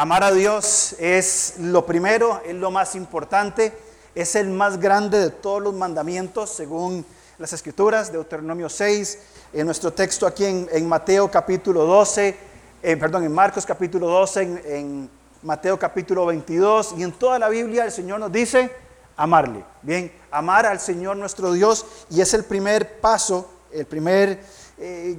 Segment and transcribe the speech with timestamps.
[0.00, 3.76] Amar a Dios es lo primero, es lo más importante,
[4.14, 7.04] es el más grande de todos los mandamientos según
[7.36, 9.18] las escrituras, Deuteronomio 6,
[9.54, 12.36] en nuestro texto aquí en, Mateo capítulo 12,
[12.80, 15.10] eh, perdón, en Marcos capítulo 12, en, en
[15.42, 18.70] Mateo capítulo 22 y en toda la Biblia el Señor nos dice
[19.16, 19.64] amarle.
[19.82, 24.44] Bien, amar al Señor nuestro Dios y es el primer paso, el primer,
[24.78, 25.18] eh,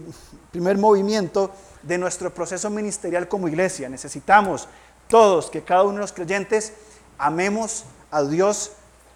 [0.52, 1.52] primer movimiento
[1.84, 3.89] de nuestro proceso ministerial como iglesia.
[3.89, 4.68] Necesitamos
[5.07, 6.74] todos que cada uno de los creyentes
[7.18, 8.71] amemos a Dios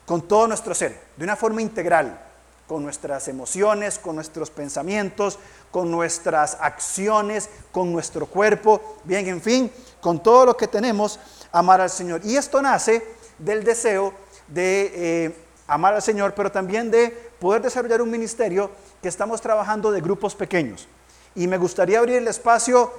[0.05, 2.19] con todo nuestro ser, de una forma integral,
[2.67, 5.37] con nuestras emociones, con nuestros pensamientos,
[5.71, 11.19] con nuestras acciones, con nuestro cuerpo, bien, en fin, con todo lo que tenemos,
[11.51, 12.21] amar al Señor.
[12.23, 13.05] Y esto nace
[13.37, 14.13] del deseo
[14.47, 15.35] de eh,
[15.73, 17.09] amar al Señor, pero también de
[17.39, 20.87] poder desarrollar un ministerio que estamos trabajando de grupos pequeños.
[21.35, 22.91] Y me gustaría abrir el espacio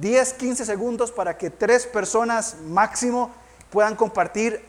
[0.00, 3.30] 10, 15 segundos para que tres personas máximo
[3.70, 4.64] puedan compartir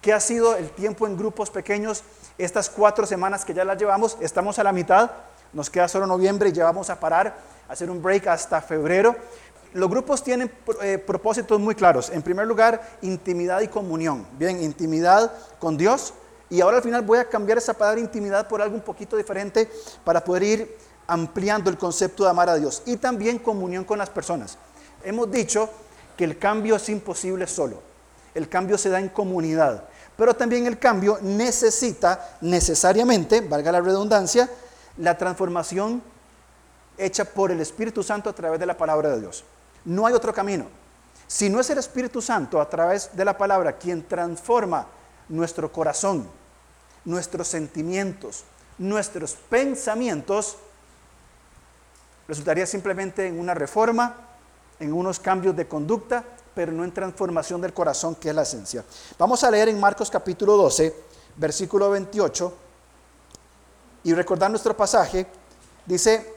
[0.00, 2.02] qué ha sido el tiempo en grupos pequeños
[2.36, 4.18] estas cuatro semanas que ya las llevamos.
[4.20, 5.10] Estamos a la mitad,
[5.52, 7.36] nos queda solo noviembre y ya vamos a parar,
[7.68, 9.14] hacer un break hasta febrero.
[9.72, 10.50] Los grupos tienen
[10.82, 12.10] eh, propósitos muy claros.
[12.10, 14.26] En primer lugar, intimidad y comunión.
[14.38, 16.14] Bien, intimidad con Dios.
[16.50, 19.70] Y ahora al final voy a cambiar esa palabra intimidad por algo un poquito diferente
[20.04, 22.82] para poder ir ampliando el concepto de amar a Dios.
[22.86, 24.58] Y también comunión con las personas.
[25.02, 25.68] Hemos dicho
[26.16, 27.82] que el cambio es imposible solo.
[28.34, 29.84] El cambio se da en comunidad.
[30.16, 34.48] Pero también el cambio necesita necesariamente, valga la redundancia,
[34.98, 36.02] la transformación
[36.96, 39.44] hecha por el Espíritu Santo a través de la palabra de Dios.
[39.84, 40.66] No hay otro camino.
[41.26, 44.86] Si no es el Espíritu Santo a través de la palabra quien transforma
[45.28, 46.28] nuestro corazón,
[47.04, 48.44] nuestros sentimientos,
[48.78, 50.56] nuestros pensamientos,
[52.26, 54.14] resultaría simplemente en una reforma,
[54.80, 58.84] en unos cambios de conducta, pero no en transformación del corazón, que es la esencia.
[59.18, 60.94] Vamos a leer en Marcos capítulo 12,
[61.36, 62.54] versículo 28,
[64.04, 65.26] y recordar nuestro pasaje,
[65.86, 66.34] dice,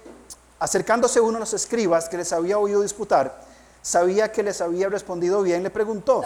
[0.60, 3.46] Acercándose uno de los escribas que les había oído disputar,
[3.84, 6.24] sabía que les había respondido bien, le preguntó,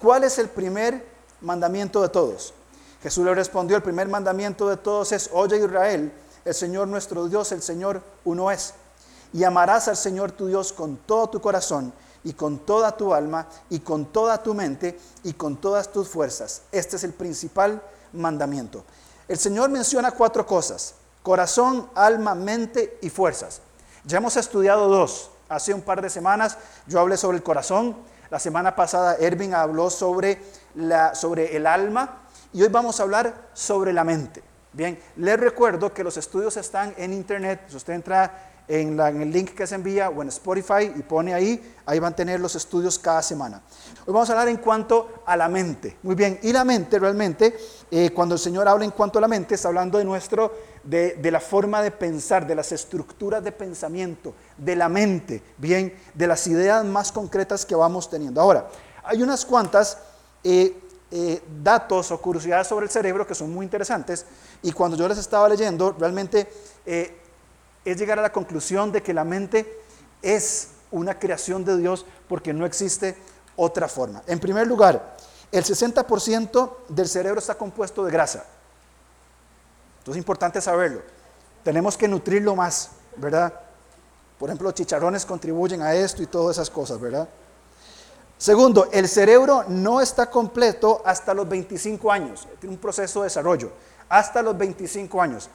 [0.00, 1.04] ¿cuál es el primer
[1.42, 2.54] mandamiento de todos?
[3.02, 6.12] Jesús le respondió, el primer mandamiento de todos es, oye Israel,
[6.44, 8.74] el Señor nuestro Dios, el Señor uno es.
[9.32, 11.92] Y amarás al Señor tu Dios con todo tu corazón
[12.24, 16.62] y con toda tu alma y con toda tu mente y con todas tus fuerzas.
[16.70, 17.82] Este es el principal
[18.12, 18.84] mandamiento.
[19.28, 23.60] El Señor menciona cuatro cosas, corazón, alma, mente y fuerzas.
[24.04, 25.30] Ya hemos estudiado dos.
[25.48, 27.96] Hace un par de semanas yo hablé sobre el corazón.
[28.32, 30.40] La semana pasada Ervin habló sobre,
[30.76, 32.22] la, sobre el alma.
[32.54, 34.42] Y hoy vamos a hablar sobre la mente.
[34.72, 37.64] Bien, les recuerdo que los estudios están en internet.
[37.68, 41.74] Si usted entra en, el link que se envía o en Spotify y pone ahí,
[41.86, 43.62] ahí van a tener los estudios cada semana.
[44.06, 45.96] Hoy vamos a hablar en cuanto a la mente.
[46.02, 47.56] Muy bien, y la mente realmente,
[47.90, 50.52] eh, cuando el Señor habla en cuanto a la mente, está hablando de nuestro,
[50.84, 55.94] de, de, la forma de pensar, de las estructuras de pensamiento, de la mente, bien,
[56.14, 58.40] de las ideas más concretas que vamos teniendo.
[58.40, 58.68] Ahora,
[59.04, 59.98] hay unas cuantas...
[60.44, 60.78] Eh,
[61.14, 64.24] eh, datos o curiosidades sobre el cerebro que son muy interesantes
[64.62, 66.48] y cuando yo les estaba leyendo realmente
[67.84, 69.80] es llegar a la conclusión de que la mente
[70.22, 73.16] es una creación de Dios porque no existe
[73.56, 74.22] otra forma.
[74.26, 75.16] En primer lugar,
[75.50, 78.44] el 60% del cerebro está compuesto de grasa.
[79.98, 81.02] Entonces es importante saberlo.
[81.62, 83.52] Tenemos que nutrirlo más, ¿verdad?
[84.38, 87.28] Por ejemplo, los chicharrones contribuyen a esto y todas esas cosas, ¿verdad?
[88.36, 92.48] Segundo, el cerebro no está completo hasta los 25 años.
[92.58, 93.70] Tiene un proceso de desarrollo.
[94.08, 95.48] Hasta los 25 años.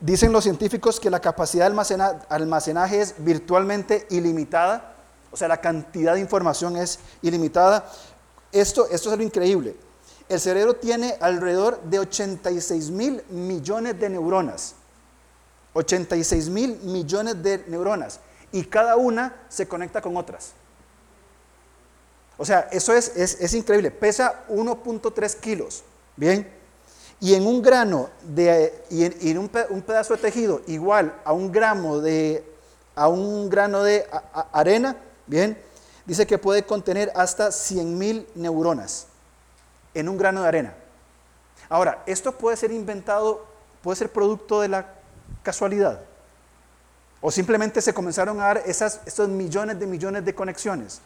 [0.00, 4.94] Dicen los científicos que la capacidad de almacenaje es virtualmente ilimitada,
[5.30, 7.90] o sea, la cantidad de información es ilimitada.
[8.50, 9.76] Esto, esto es algo increíble.
[10.28, 14.74] El cerebro tiene alrededor de 86 mil millones de neuronas.
[15.74, 18.20] 86 mil millones de neuronas.
[18.52, 20.52] Y cada una se conecta con otras.
[22.38, 23.90] O sea, eso es, es, es increíble.
[23.90, 25.84] Pesa 1.3 kilos.
[26.16, 26.59] Bien
[27.20, 32.00] y en un grano de, y en, un, pedazo de tejido igual a un gramo
[32.00, 32.42] de,
[32.94, 34.06] a un grano de
[34.52, 34.96] arena,
[35.26, 35.60] bien,
[36.06, 39.06] dice que puede contener hasta 100.000 neuronas
[39.92, 40.74] en un grano de arena.
[41.68, 43.44] Ahora, esto puede ser inventado,
[43.82, 44.86] puede ser producto de la
[45.42, 46.00] casualidad.
[47.20, 51.02] O simplemente se comenzaron a dar esas, esos millones de millones de conexiones.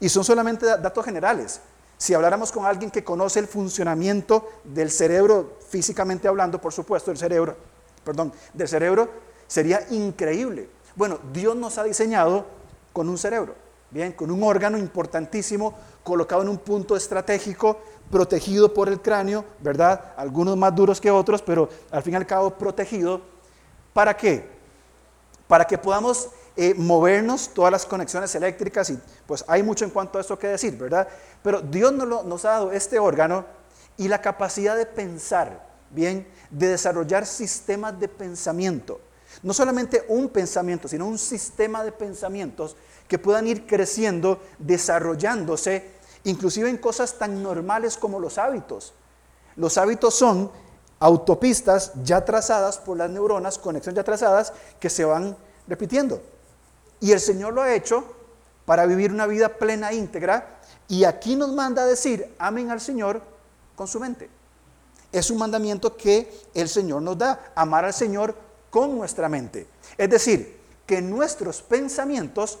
[0.00, 1.60] Y son solamente datos generales.
[1.96, 7.18] Si habláramos con alguien que conoce el funcionamiento del cerebro, físicamente hablando, por supuesto, del
[7.18, 7.56] cerebro,
[8.04, 9.08] perdón, del cerebro,
[9.46, 10.68] sería increíble.
[10.96, 12.46] Bueno, Dios nos ha diseñado
[12.92, 13.54] con un cerebro.
[13.94, 17.78] bien, con un órgano importantísimo colocado en un punto estratégico,
[18.10, 20.12] protegido por el cráneo, ¿verdad?
[20.16, 23.20] Algunos más duros que otros, pero al fin y al cabo protegido.
[23.92, 24.48] ¿Para qué?
[25.46, 30.18] Para que podamos eh, movernos todas las conexiones eléctricas y pues hay mucho en cuanto
[30.18, 31.08] a eso que decir, ¿verdad?
[31.42, 33.44] Pero Dios nos, nos ha dado este órgano
[33.96, 39.00] y la capacidad de pensar, bien, de desarrollar sistemas de pensamiento.
[39.42, 42.76] No solamente un pensamiento, sino un sistema de pensamientos
[43.08, 45.90] que puedan ir creciendo, desarrollándose,
[46.24, 48.94] inclusive en cosas tan normales como los hábitos.
[49.56, 50.50] Los hábitos son
[51.00, 55.36] autopistas ya trazadas por las neuronas, conexiones ya trazadas, que se van
[55.66, 56.22] repitiendo.
[57.00, 58.04] Y el Señor lo ha hecho
[58.64, 60.60] para vivir una vida plena e íntegra.
[60.88, 63.22] Y aquí nos manda a decir, amen al Señor
[63.74, 64.30] con su mente.
[65.12, 68.34] Es un mandamiento que el Señor nos da, amar al Señor
[68.70, 69.66] con nuestra mente.
[69.96, 72.58] Es decir, que nuestros pensamientos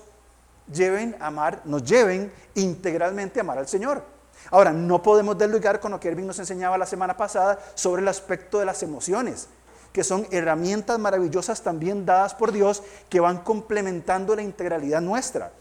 [0.72, 4.02] lleven amar, nos lleven integralmente a amar al Señor.
[4.50, 8.08] Ahora, no podemos desligar con lo que Erwin nos enseñaba la semana pasada sobre el
[8.08, 9.48] aspecto de las emociones,
[9.94, 15.52] que son herramientas maravillosas también dadas por Dios que van complementando la integralidad nuestra.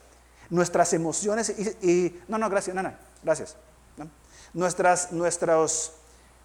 [0.50, 1.51] Nuestras emociones
[1.83, 3.56] y, no, no, gracias, nana, gracias.
[4.51, 5.91] Nuestras, nuestras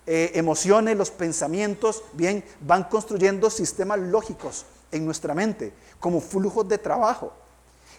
[0.07, 6.77] eh, emociones, los pensamientos, bien, van construyendo sistemas lógicos en nuestra mente, como flujos de
[6.77, 7.33] trabajo.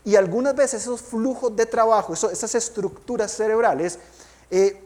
[0.06, 3.98] Y algunas veces esos flujos de trabajo, esas estructuras cerebrales,
[4.52, 4.84] eh,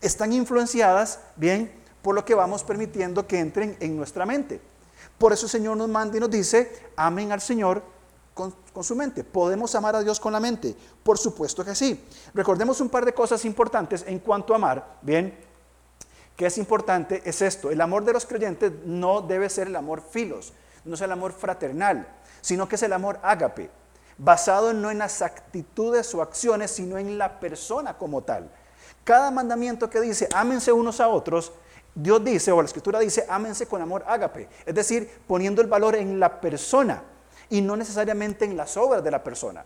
[0.00, 4.60] están influenciadas, bien, por lo que vamos permitiendo que entren en nuestra mente.
[5.18, 7.82] Por eso el Señor nos manda y nos dice, amen al Señor
[8.34, 9.22] con, con, su mente.
[9.24, 10.74] ¿Podemos amar a Dios con la mente?
[11.02, 12.04] Por supuesto que sí.
[12.32, 15.36] Recordemos un par de cosas importantes en cuanto a amar, bien,
[16.40, 20.00] que es importante es esto, el amor de los creyentes no debe ser el amor
[20.00, 20.54] filos,
[20.86, 22.08] no es el amor fraternal,
[22.40, 23.68] sino que es el amor ágape,
[24.16, 28.50] basado no en las actitudes o acciones, sino en la persona como tal.
[29.04, 31.52] Cada mandamiento que dice, ámense unos a otros,
[32.02, 35.96] Dios dice, o la escritura dice, ámense con amor ágape, es decir, poniendo el valor
[35.96, 37.02] en la persona
[37.48, 39.64] y no necesariamente en las obras de la persona.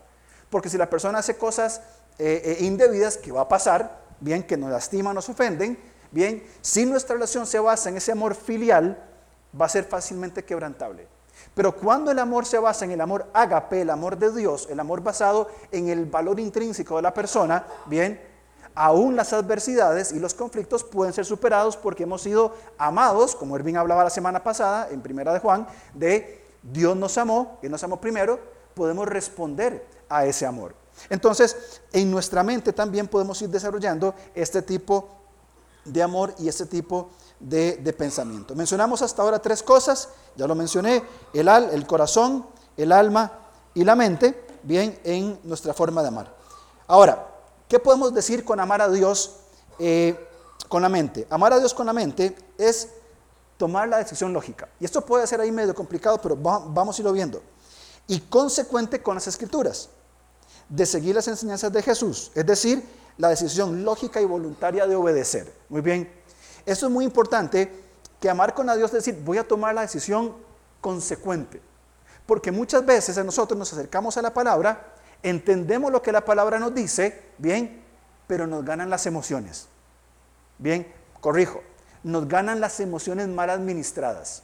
[0.49, 1.81] Porque si la persona hace cosas
[2.17, 5.77] eh, eh, indebidas, que va a pasar, bien, que nos lastiman, nos ofenden,
[6.15, 8.97] Bien, si nuestra relación se basa en ese amor filial,
[9.59, 11.09] va a ser fácilmente quebrantable.
[11.53, 14.79] Pero cuando el amor se basa en el amor ágape, el amor de Dios, el
[14.79, 18.21] amor basado en el valor intrínseco de la persona, bien,
[18.75, 23.77] aún las adversidades y los conflictos pueden ser superados porque hemos sido amados, como Erwin
[23.77, 28.01] hablaba la semana pasada en Primera de Juan, de Dios nos amó, que nos amó
[28.01, 28.39] primero,
[28.73, 30.75] podemos responder a ese amor.
[31.09, 35.09] Entonces, en nuestra mente también podemos ir desarrollando este tipo
[35.85, 38.55] de amor y ese tipo de, pensamiento.
[38.55, 42.45] Mencionamos hasta ahora tres cosas, ya lo mencioné, el, al, el corazón,
[42.75, 43.31] el alma
[43.73, 46.33] y la mente, bien, en nuestra forma de amar.
[46.87, 47.34] Ahora,
[47.67, 49.37] ¿qué podemos decir con amar a Dios
[49.79, 50.17] eh,
[50.69, 51.27] con la mente?
[51.29, 52.89] Amar a Dios con la mente es
[53.57, 54.69] tomar la decisión lógica.
[54.79, 57.41] Y esto puede ser ahí medio complicado, pero vamos a irlo viendo.
[58.07, 59.89] Y consecuente con las escrituras,
[60.69, 62.83] de seguir las enseñanzas de Jesús, es decir,
[63.17, 65.51] la decisión lógica y voluntaria de obedecer.
[65.69, 66.11] Muy bien,
[66.65, 67.83] eso es muy importante,
[68.19, 70.33] que amar con a Dios es decir, voy a tomar la decisión
[70.81, 71.61] consecuente.
[72.25, 74.94] Porque muchas veces nosotros nos acercamos a la palabra,
[75.25, 77.81] entendemos lo que la palabra nos dice, bien,
[78.27, 79.67] pero nos ganan las emociones.
[80.59, 80.87] Bien,
[81.19, 81.61] corrijo,
[82.03, 84.43] nos ganan las emociones mal administradas.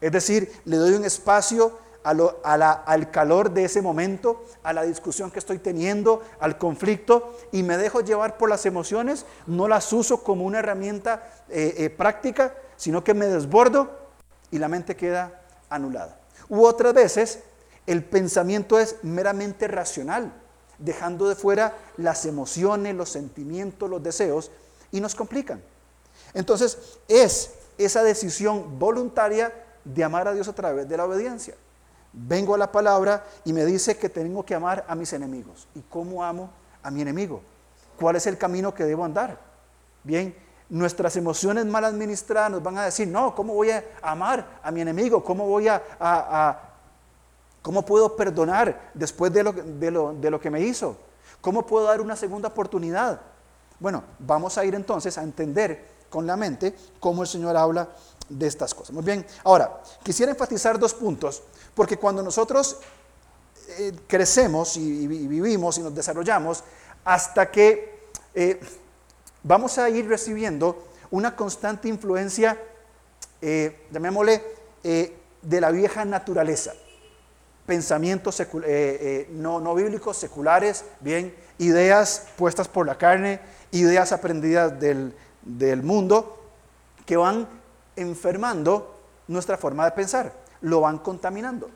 [0.00, 5.38] Es decir, le doy un espacio al calor de ese momento, a la discusión que
[5.38, 10.44] estoy teniendo, al conflicto, y me dejo llevar por las emociones, no las uso como
[10.44, 13.90] una herramienta eh, eh, práctica, sino que me desbordo
[14.50, 15.40] y la mente queda
[15.70, 16.20] anulada.
[16.50, 17.42] U otras veces,
[17.86, 20.32] el pensamiento es meramente racional,
[20.78, 24.50] dejando de fuera las emociones, los sentimientos, los deseos,
[24.90, 25.62] y nos complican.
[26.32, 29.52] Entonces, es esa decisión voluntaria
[29.84, 31.54] de amar a Dios a través de la obediencia
[32.14, 35.66] vengo a la palabra y me dice que tengo que amar a mis enemigos.
[35.74, 36.50] ¿Y cómo amo
[36.82, 37.42] a mi enemigo?
[37.98, 39.38] ¿Cuál es el camino que debo andar?
[40.02, 40.34] Bien,
[40.68, 44.80] nuestras emociones mal administradas nos van a decir, no, ¿cómo voy a amar a mi
[44.80, 45.22] enemigo?
[45.22, 46.60] ¿Cómo voy a,
[47.64, 50.98] cómo puedo perdonar después de lo, de, lo, de lo que me hizo?
[51.40, 53.22] ¿Cómo puedo dar una segunda oportunidad?
[53.80, 57.88] Bueno, vamos a ir entonces a entender con la mente cómo el Señor habla
[58.28, 58.92] de estas cosas.
[58.92, 61.42] Muy bien, ahora, quisiera enfatizar dos puntos
[61.74, 62.80] porque cuando nosotros
[63.78, 66.62] eh, crecemos y, vivimos y nos desarrollamos,
[67.02, 68.60] hasta que eh,
[69.42, 72.60] vamos a ir recibiendo una constante influencia,
[73.40, 74.42] eh, llamémosle,
[74.82, 76.74] de la vieja naturaleza.
[77.66, 83.40] Pensamientos eh, eh, no, no bíblicos, seculares, bien, ideas puestas por la carne,
[83.70, 86.42] ideas aprendidas del, del mundo,
[87.06, 87.48] que van
[87.96, 91.70] enfermando nuestra forma de pensar, lo van contaminando.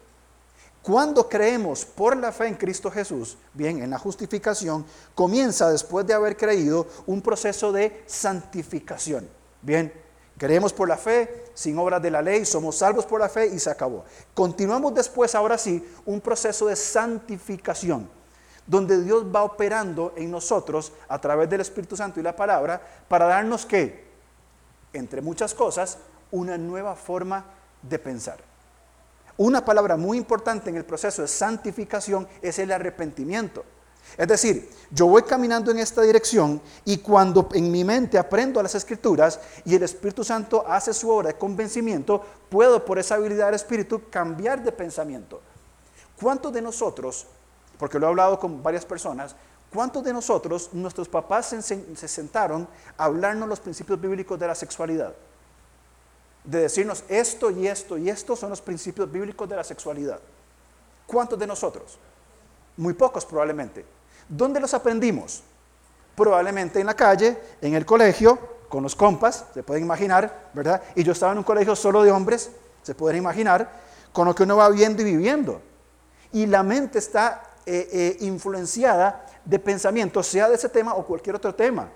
[0.83, 6.15] Cuando creemos por la fe en Cristo Jesús, bien, en la justificación, comienza después de
[6.15, 9.29] haber creído un proceso de santificación.
[9.61, 9.93] Bien,
[10.39, 13.59] creemos por la fe, sin obras de la ley, somos salvos por la fe y
[13.59, 14.05] se acabó.
[14.33, 18.09] Continuamos después, ahora sí, un proceso de santificación,
[18.65, 23.27] donde Dios va operando en nosotros a través del Espíritu Santo y la palabra para
[23.27, 24.07] darnos que,
[24.93, 25.99] entre muchas cosas,
[26.31, 27.45] una nueva forma
[27.83, 28.39] de pensar.
[29.37, 33.65] Una palabra muy importante en el proceso de santificación es el arrepentimiento.
[34.17, 38.63] Es decir, yo voy caminando en esta dirección y cuando en mi mente aprendo a
[38.63, 43.47] las escrituras y el Espíritu Santo hace su obra de convencimiento, puedo por esa habilidad
[43.47, 45.41] del Espíritu cambiar de pensamiento.
[46.21, 47.27] ¿Cuántos de nosotros,
[47.79, 49.37] porque lo he hablado con varias personas,
[49.73, 54.55] cuántos de nosotros, nuestros papás se, se sentaron a hablarnos los principios bíblicos de la
[54.55, 55.15] sexualidad?
[56.49, 60.19] de decirnos esto y esto y esto son los principios bíblicos de la sexualidad.
[61.07, 61.99] ¿Cuántos de nosotros?
[62.79, 63.85] Muy pocos probablemente.
[64.29, 65.43] ¿Dónde los aprendimos?
[66.15, 70.83] Probablemente en la calle, en el colegio, con los compas, se pueden imaginar, ¿verdad?
[70.95, 72.51] Y yo estaba en un colegio solo de hombres,
[72.83, 73.71] se pueden imaginar,
[74.13, 75.63] con lo que uno va viendo y viviendo.
[76.33, 81.37] Y la mente está eh, eh, influenciada de pensamientos, sea de ese tema o cualquier
[81.37, 81.89] otro tema,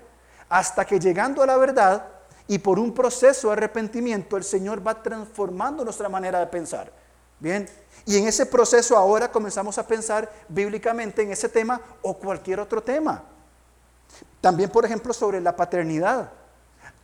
[0.49, 2.07] hasta que llegando a la verdad,
[2.47, 6.91] y por un proceso de arrepentimiento el Señor va transformando nuestra manera de pensar.
[7.39, 7.67] Bien,
[8.05, 12.83] y en ese proceso ahora comenzamos a pensar bíblicamente en ese tema o cualquier otro
[12.83, 13.23] tema.
[14.41, 16.31] También, por ejemplo, sobre la paternidad.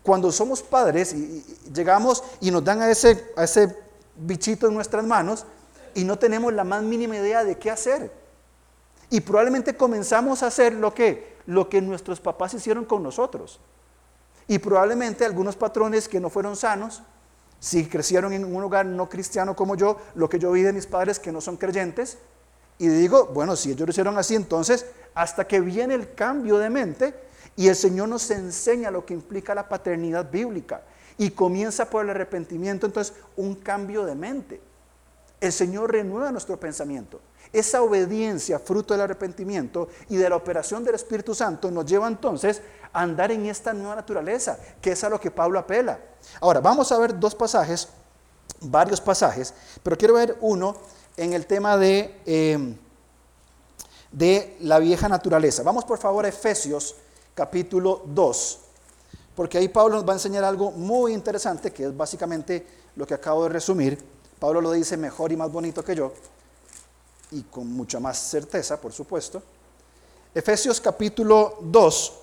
[0.03, 3.77] Cuando somos padres y, llegamos y nos dan a ese, a ese
[4.18, 5.46] bichito en nuestras manos
[5.94, 8.12] y no tenemos la más mínima idea de qué hacer.
[9.10, 13.60] Y probablemente comenzamos a hacer lo que, lo que nuestros papás hicieron con nosotros.
[14.48, 17.01] Y probablemente algunos patrones que no fueron sanos,
[17.60, 20.86] si crecieron en un hogar no cristiano como yo, lo que yo vi de mis
[20.86, 22.18] padres que no son creyentes,
[22.78, 26.70] y digo, bueno, si ellos lo hicieron así, entonces hasta que viene el cambio de
[26.70, 27.13] mente
[27.58, 30.82] y el Señor nos enseña lo que implica la paternidad bíblica
[31.18, 34.62] y comienza por el arrepentimiento, entonces un cambio de mente.
[35.42, 37.20] El Señor renueva nuestro pensamiento.
[37.51, 42.62] Esa obediencia, fruto del arrepentimiento y de la operación del Espíritu Santo, nos lleva entonces
[42.93, 46.00] andar en esta nueva naturaleza, que es a lo que Pablo apela.
[46.41, 47.88] Ahora, vamos a ver dos pasajes,
[48.62, 49.53] varios pasajes,
[49.84, 50.75] pero quiero ver uno
[51.17, 52.75] en el tema de, em,
[54.12, 55.63] de la vieja naturaleza.
[55.63, 56.96] Vamos por favor a Efesios
[57.36, 58.60] capítulo 2,
[59.36, 62.65] porque ahí Pablo nos va a enseñar algo muy interesante, que es básicamente
[62.96, 63.98] lo que acabo de resumir.
[64.39, 66.13] Pablo lo dice mejor y más bonito que yo
[67.31, 69.41] y con mucha más certeza, por supuesto.
[70.34, 72.13] Efesios capítulo 2,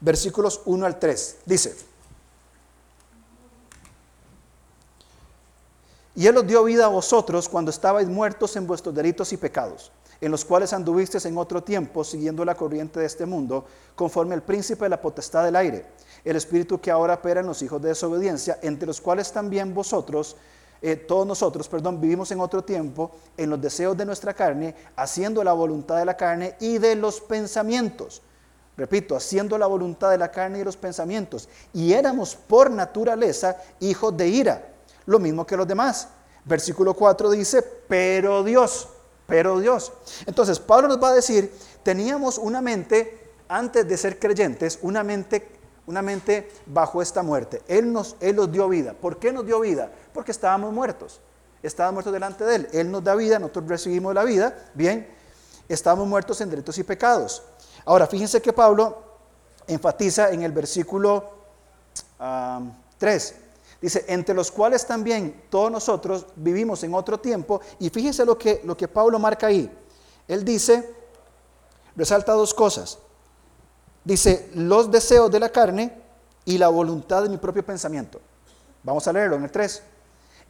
[0.00, 1.36] versículos 1 al 3.
[1.44, 1.76] Dice,
[6.14, 9.92] y Él os dio vida a vosotros cuando estabais muertos en vuestros delitos y pecados,
[10.20, 13.64] en los cuales anduvisteis en otro tiempo siguiendo la corriente de este mundo,
[13.94, 15.86] conforme al príncipe de la potestad del aire,
[16.24, 20.36] el espíritu que ahora opera en los hijos de desobediencia, entre los cuales también vosotros
[20.80, 25.42] eh, todos nosotros, perdón, vivimos en otro tiempo en los deseos de nuestra carne, haciendo
[25.42, 28.22] la voluntad de la carne y de los pensamientos.
[28.78, 31.48] Repito, haciendo la voluntad de la carne y los pensamientos.
[31.74, 34.68] Y éramos por naturaleza hijos de ira,
[35.04, 36.06] lo mismo que los demás.
[36.44, 38.88] Versículo 4 dice, pero Dios,
[39.26, 39.92] pero Dios.
[40.26, 45.58] Entonces, Pablo nos va a decir, teníamos una mente, antes de ser creyentes, una mente
[45.86, 47.62] una mente bajo esta muerte.
[47.66, 48.92] Él nos, él nos dio vida.
[48.92, 49.90] ¿Por qué nos dio vida?
[50.12, 51.18] Porque estábamos muertos.
[51.62, 52.68] Estábamos muertos delante de Él.
[52.74, 54.70] Él nos da vida, nosotros recibimos la vida.
[54.74, 55.08] Bien,
[55.66, 57.42] estábamos muertos en delitos y pecados.
[57.88, 58.98] Ahora, fíjense que Pablo
[59.66, 61.24] enfatiza en el versículo
[62.98, 63.34] 3.
[63.80, 67.62] Dice, entre los cuales también todos nosotros vivimos en otro tiempo.
[67.78, 69.74] Y fíjense lo que, lo que Pablo marca ahí.
[70.26, 70.94] Él dice,
[71.96, 72.98] resalta dos cosas.
[74.04, 75.98] Dice, los deseos de la carne
[76.44, 78.20] y la voluntad de mi propio pensamiento.
[78.82, 79.82] Vamos a leerlo en el 3.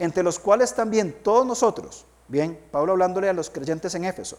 [0.01, 4.39] Entre los cuales también todos nosotros, bien, Pablo hablándole a los creyentes en Éfeso,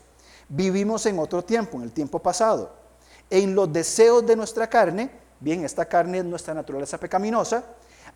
[0.50, 2.78] vivimos en otro tiempo, en el tiempo pasado,
[3.30, 7.64] en los deseos de nuestra carne, bien, esta carne es nuestra naturaleza pecaminosa,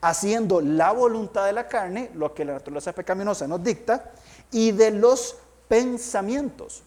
[0.01, 4.11] haciendo la voluntad de la carne, lo que la naturaleza pecaminosa nos dicta,
[4.51, 6.83] y de los pensamientos.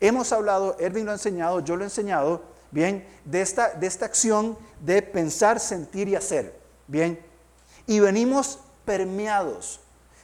[0.00, 4.04] Hemos hablado, Erwin lo ha enseñado, yo lo he enseñado, Bien, de esta, de esta
[4.04, 6.54] acción de pensar, sentir y hacer.
[6.86, 7.18] Bien,
[7.86, 9.80] y venimos permeados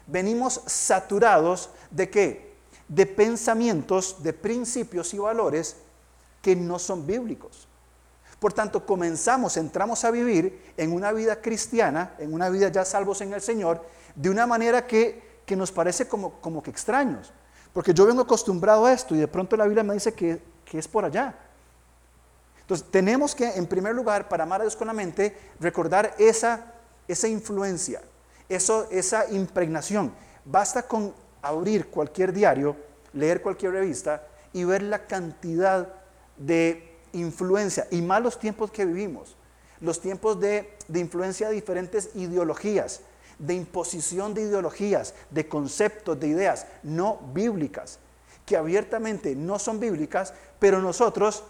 [0.07, 2.55] venimos saturados de qué?
[2.89, 5.77] De pensamientos, de principios y valores
[6.45, 7.67] que no son bíblicos.
[8.39, 13.23] Por tanto, comenzamos, entramos a vivir en una vida cristiana, en una vida ya salvos
[13.23, 13.83] en el Señor,
[14.15, 17.33] de una manera que, nos parece como, como que extraños.
[17.73, 20.79] Porque yo vengo acostumbrado a esto y de pronto la Biblia me dice que, que
[20.79, 21.35] es por allá.
[22.61, 26.75] Entonces, tenemos que, en primer lugar, para amar a Dios con la mente, recordar esa,
[27.09, 28.03] esa influencia,
[28.51, 30.13] eso, esa impregnación.
[30.45, 32.77] Basta con abrir cualquier diario,
[33.15, 36.04] leer cualquier revista y ver la cantidad
[36.37, 39.37] de influencia, y más los tiempos que vivimos,
[39.81, 43.01] los tiempos de, de influencia de diferentes ideologías,
[43.39, 47.99] de imposición de ideologías, de conceptos, de ideas no bíblicas,
[48.47, 51.45] que abiertamente no son bíblicas, pero nosotros,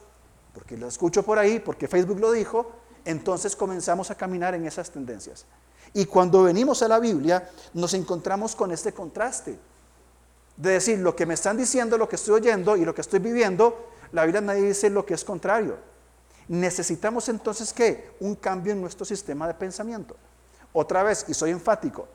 [0.52, 2.70] porque lo escucho por ahí, porque Facebook lo dijo,
[3.04, 5.46] entonces comenzamos a caminar en esas tendencias.
[5.92, 9.58] Y cuando venimos a la Biblia, nos encontramos con este contraste
[10.56, 13.18] de decir lo que me están diciendo, lo que estoy oyendo y lo que estoy
[13.18, 15.76] viviendo, la Biblia nadie dice lo que es contrario.
[16.46, 20.14] Necesitamos entonces que un cambio en nuestro sistema de pensamiento.
[20.72, 22.06] Otra vez, y soy enfático,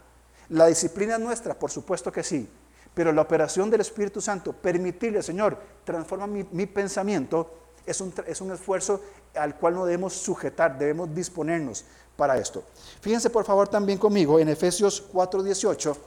[0.47, 2.49] la disciplina nuestra, por supuesto que sí,
[2.93, 7.53] pero la operación del Espíritu Santo, permitirle, Señor, transforma mi, pensamiento,
[7.85, 9.01] es un, es un esfuerzo
[9.35, 11.83] al cual no debemos sujetar, debemos disponernos
[12.15, 12.63] para esto.
[13.01, 15.97] Fíjense por favor también conmigo en Efesios 4:18,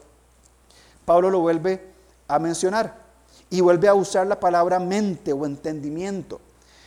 [1.05, 1.93] Pablo lo vuelve
[2.29, 3.12] a mencionar
[3.53, 6.41] y vuelve a usar la palabra mente o entendimiento.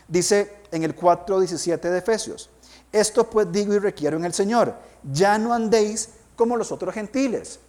[0.07, 2.50] Dice en el 4.17 de Efesios,
[2.91, 7.60] esto pues digo y requiero en el Señor, ya no andéis como los otros gentiles.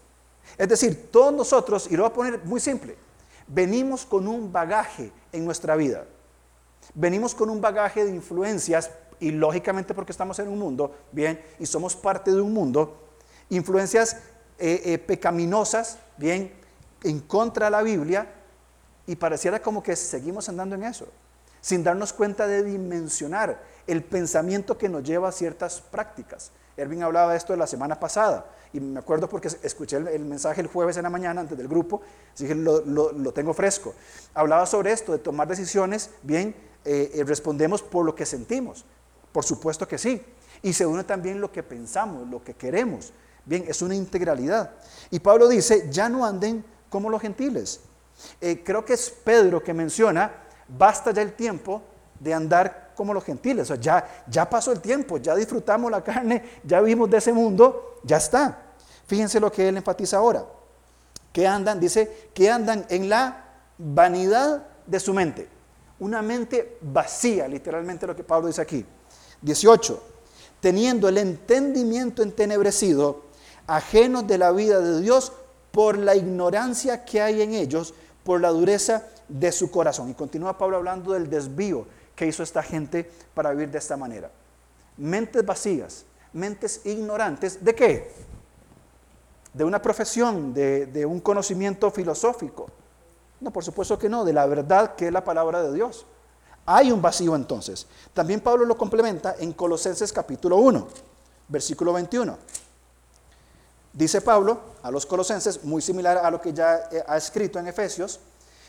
[0.57, 2.97] Es decir, todos nosotros, y lo voy a poner muy simple,
[3.47, 6.07] venimos con un bagaje en nuestra vida.
[6.95, 11.67] Venimos con un bagaje de influencias, y lógicamente porque estamos en un mundo, bien, y
[11.67, 12.97] somos parte de un mundo,
[13.51, 14.17] influencias
[14.59, 16.51] eh, eh, pecaminosas, bien,
[17.03, 18.36] en contra de la Biblia,
[19.07, 21.07] y pareciera como que seguimos andando en eso,
[21.61, 26.51] sin darnos cuenta de dimensionar el pensamiento que nos lleva a ciertas prácticas.
[26.77, 30.67] Erwin hablaba de esto la semana pasada y me acuerdo porque escuché el, mensaje el
[30.67, 32.03] jueves en la mañana antes del grupo,
[32.35, 33.95] así que lo, tengo fresco.
[34.35, 38.85] Hablaba sobre esto, de tomar decisiones, bien, eh, eh, respondemos por lo que sentimos,
[39.33, 40.23] por supuesto que sí,
[40.63, 43.13] y se une también lo que pensamos, lo que queremos,
[43.45, 44.73] bien, es una integralidad.
[45.11, 47.81] Y Pablo dice, ya no anden como los gentiles,
[48.41, 50.33] eh, creo que es Pedro que menciona,
[50.69, 51.83] basta ya el tiempo
[52.19, 53.65] de andar como los gentiles.
[53.65, 57.33] O sea, ya, ya pasó el tiempo, ya disfrutamos la carne, ya vimos de ese
[57.33, 58.63] mundo, ya está.
[59.07, 60.45] Fíjense lo que él enfatiza ahora.
[61.33, 63.45] Que andan, dice, que andan en la
[63.79, 65.49] vanidad de su mente.
[65.99, 68.85] Una mente vacía, literalmente lo que Pablo dice aquí.
[69.43, 70.03] 18.
[70.61, 73.27] Teniendo el entendimiento entenebrecido,
[73.67, 75.33] ajenos de la vida de Dios
[75.71, 77.95] por la ignorancia que hay en ellos,
[78.27, 80.11] por la dureza de su corazón.
[80.11, 81.87] Y continúa Pablo hablando del desvío
[82.17, 84.33] que hizo esta gente para vivir de esta manera.
[84.97, 88.13] Mentes vacías, mentes ignorantes, ¿de qué?
[89.55, 92.67] De una profesión, de, un conocimiento filosófico.
[93.41, 96.05] No, por supuesto que no, de la verdad que es la palabra de Dios.
[96.67, 97.87] Hay un vacío entonces.
[98.13, 100.89] También Pablo lo complementa en Colosenses capítulo 1,
[101.47, 102.37] versículo 21.
[103.97, 107.67] Dice Pablo a los colosenses, muy similar a lo que ya eh, ha escrito en
[107.67, 108.21] Efesios,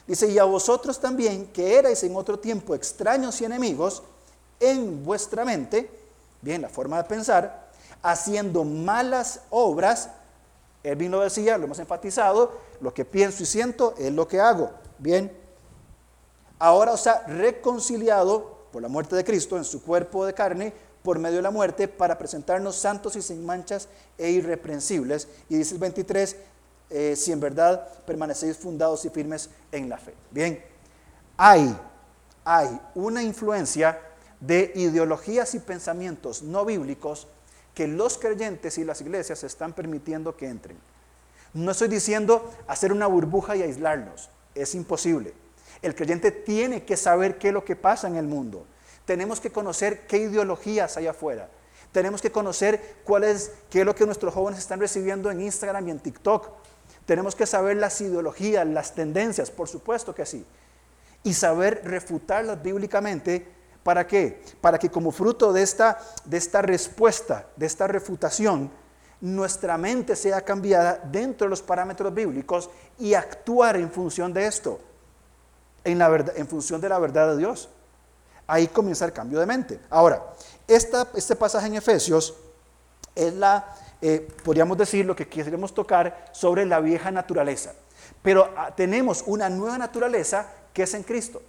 [0.07, 4.03] dice, y a vosotros también, que erais en otro tiempo extraños y enemigos,
[4.57, 5.91] en vuestra mente,
[6.41, 7.67] bien, la forma de pensar,
[8.01, 10.11] haciendo malas obras,
[10.95, 14.71] bien lo decía, lo hemos enfatizado, lo que pienso y siento es lo que hago,
[14.97, 15.35] bien.
[16.57, 20.73] Ahora os ha reconciliado por la muerte de Cristo en su cuerpo de carne
[21.07, 25.29] por medio de la muerte para presentarnos santos y sin manchas e irreprensibles.
[25.47, 26.35] Y dice el 23,
[26.89, 30.13] eh, si en verdad permanecéis fundados y firmes en la fe.
[30.31, 30.61] Bien,
[31.37, 31.73] hay,
[32.43, 33.97] hay una influencia
[34.41, 37.27] de ideologías y pensamientos no bíblicos
[37.73, 40.77] que los creyentes y las iglesias están permitiendo que entren.
[41.53, 45.33] No estoy diciendo hacer una burbuja y aislarnos, es imposible.
[45.81, 48.67] El creyente tiene que saber qué es lo que pasa en el mundo
[49.07, 51.49] tenemos que conocer qué ideologías hay afuera.
[51.93, 55.87] Tenemos que conocer cuál es, qué es lo que nuestros jóvenes están recibiendo en Instagram
[55.87, 56.49] y en TikTok.
[57.05, 60.45] Tenemos que saber las ideologías, las tendencias, por supuesto que sí.
[61.23, 63.47] Y saber refutarlas bíblicamente.
[63.81, 64.43] ¿Para qué?
[64.59, 68.69] Para que como fruto de esta, de esta respuesta, de esta refutación,
[69.21, 74.81] nuestra mente sea cambiada dentro de los parámetros bíblicos y actuar en función de esto,
[75.85, 77.69] en, la verdad, en función de la verdad de Dios.
[78.47, 79.79] Ahí comienza el cambio de mente.
[79.89, 80.23] Ahora,
[80.67, 82.33] este pasaje en Efesios
[83.13, 87.73] es la, eh, podríamos decir lo que queremos tocar sobre la vieja naturaleza.
[88.21, 91.41] Pero ah, tenemos una nueva naturaleza que es en Cristo.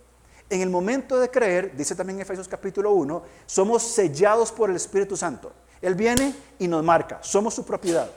[0.50, 5.16] En el momento de creer, dice también Efesios capítulo 1, somos sellados por el Espíritu
[5.16, 5.52] Santo.
[5.80, 8.10] Él viene y nos marca, somos su propiedad.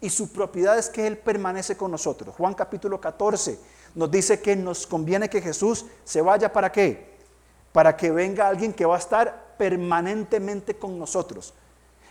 [0.00, 2.34] Y su propiedad es que Él permanece con nosotros.
[2.36, 3.58] Juan capítulo 14
[3.94, 7.15] nos dice que nos conviene que Jesús se vaya para qué?
[7.76, 11.52] Para que venga alguien que va a estar permanentemente con nosotros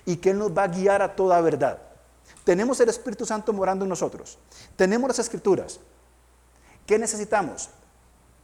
[0.06, 1.80] y que Él nos va a guiar a toda verdad.
[2.43, 4.38] Tenemos el Espíritu Santo morando en nosotros.
[4.75, 5.80] Tenemos las escrituras.
[6.86, 7.71] ¿Qué necesitamos?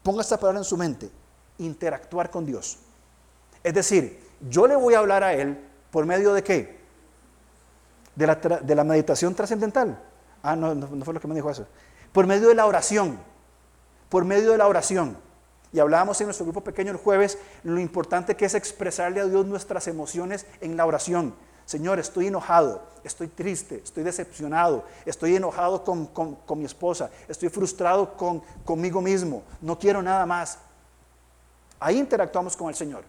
[0.02, 1.12] Ponga esta palabra en su mente.
[1.60, 2.80] Interactuar con Dios.
[3.64, 6.82] Es decir, yo le voy a hablar a Él por medio de qué?
[8.16, 10.02] De la, de la meditación trascendental.
[10.42, 11.68] Ah, no, no fue lo que me dijo eso.
[12.12, 13.20] Por medio de la oración.
[14.10, 15.30] Por medio de la oración.
[15.74, 19.46] Y hablábamos en nuestro grupo pequeño el jueves lo importante que es expresarle a Dios
[19.46, 21.34] nuestras emociones en la oración.
[21.66, 28.42] Señor, estoy enojado, estoy triste, estoy decepcionado, estoy enojado con, mi esposa, estoy frustrado con,
[28.66, 30.58] conmigo mismo, no quiero nada más.
[31.80, 33.04] Ahí interactuamos con el Señor.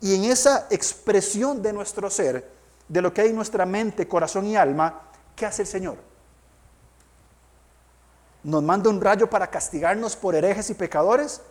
[0.00, 2.50] Y en esa expresión de nuestro ser,
[2.88, 5.02] de lo que hay en nuestra mente, corazón y alma,
[5.36, 5.98] ¿qué hace el Señor?
[8.42, 11.42] ¿Nos manda un rayo para castigarnos por herejes y pecadores?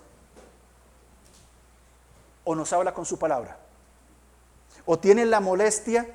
[2.43, 3.57] ¿O nos habla con su palabra?
[4.85, 6.07] ¿O tiene la molestia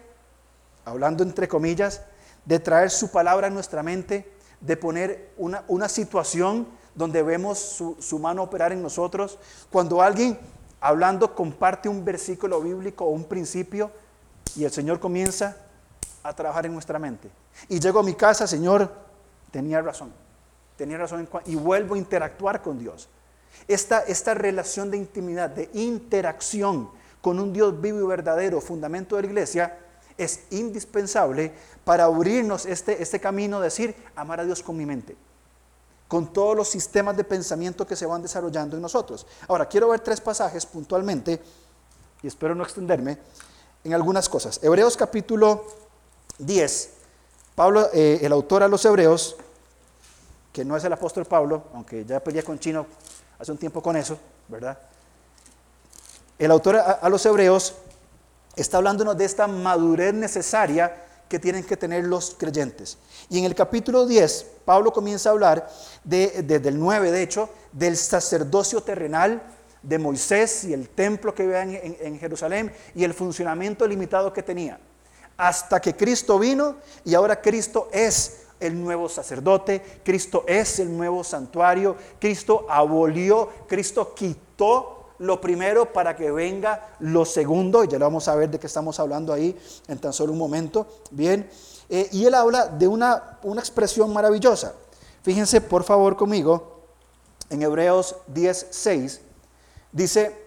[0.86, 2.02] hablando entre comillas,
[2.46, 8.18] de traer su palabra en nuestra mente, de poner una, situación donde vemos su, su,
[8.18, 9.38] mano operar en nosotros.
[9.70, 10.38] Cuando alguien
[10.80, 13.90] hablando comparte un versículo bíblico o un principio
[14.54, 15.56] y el Señor comienza
[16.22, 17.28] a trabajar en nuestra mente.
[17.68, 18.90] Y llego a mi casa, Señor,
[19.50, 20.12] tenía razón,
[20.76, 23.08] tenía razón y vuelvo a interactuar con Dios.
[23.68, 26.90] Esta, esta relación de intimidad, de interacción
[27.20, 29.78] con un Dios vivo y verdadero, fundamento de la iglesia,
[30.16, 31.52] es indispensable
[31.84, 35.16] para abrirnos este, este camino, decir, amar a Dios con mi mente,
[36.08, 39.26] con todos los sistemas de pensamiento que se van desarrollando en nosotros.
[39.48, 41.40] Ahora, quiero ver tres pasajes puntualmente,
[42.22, 43.18] y espero no extenderme,
[43.84, 44.58] en algunas cosas.
[44.62, 45.64] Hebreos capítulo
[46.38, 46.90] 10,
[47.54, 49.36] Pablo, eh, el autor a los Hebreos,
[50.52, 52.86] que no es el apóstol Pablo, aunque ya peleé con Chino
[53.38, 54.18] hace un tiempo con eso,
[54.48, 54.78] ¿verdad?
[56.38, 57.74] El autor a los Hebreos
[58.56, 62.98] está hablándonos de esta madurez necesaria que tienen que tener los creyentes.
[63.28, 65.68] Y en el capítulo 10, Pablo comienza a hablar,
[66.04, 69.42] de, desde el 9 de hecho, del sacerdocio terrenal
[69.82, 74.42] de Moisés y el templo que vean en, en Jerusalén y el funcionamiento limitado que
[74.42, 74.78] tenía.
[75.36, 81.22] Hasta que Cristo vino y ahora Cristo es el nuevo sacerdote, Cristo es el nuevo
[81.24, 88.06] santuario, Cristo abolió, Cristo quitó lo primero para que venga lo segundo, y ya lo
[88.06, 89.56] vamos a ver de qué estamos hablando ahí
[89.88, 90.86] en tan solo un momento.
[91.10, 91.48] Bien,
[91.88, 94.74] eh, y él habla de una, una expresión maravillosa.
[95.22, 96.82] Fíjense por favor conmigo,
[97.50, 99.20] en Hebreos 10, 6,
[99.92, 100.46] dice,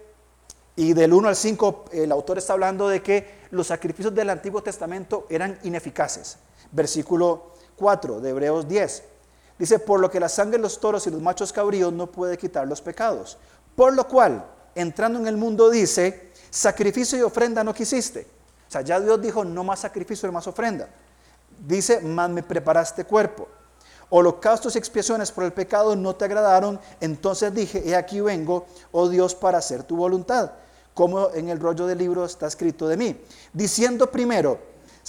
[0.76, 4.63] y del 1 al 5 el autor está hablando de que los sacrificios del Antiguo
[4.63, 6.38] Testamento eran ineficaces.
[6.72, 9.03] Versículo 4 de Hebreos 10.
[9.57, 12.37] Dice, por lo que la sangre de los toros y los machos cabríos no puede
[12.37, 13.37] quitar los pecados.
[13.75, 18.27] Por lo cual, entrando en el mundo dice, sacrificio y ofrenda no quisiste.
[18.67, 20.87] O sea, ya Dios dijo, no más sacrificio y más ofrenda.
[21.65, 23.47] Dice, más me preparaste cuerpo.
[24.09, 29.07] Holocaustos y expiaciones por el pecado no te agradaron, entonces dije, he aquí vengo, oh
[29.07, 30.51] Dios, para hacer tu voluntad,
[30.93, 33.21] como en el rollo del libro está escrito de mí.
[33.53, 34.59] Diciendo primero,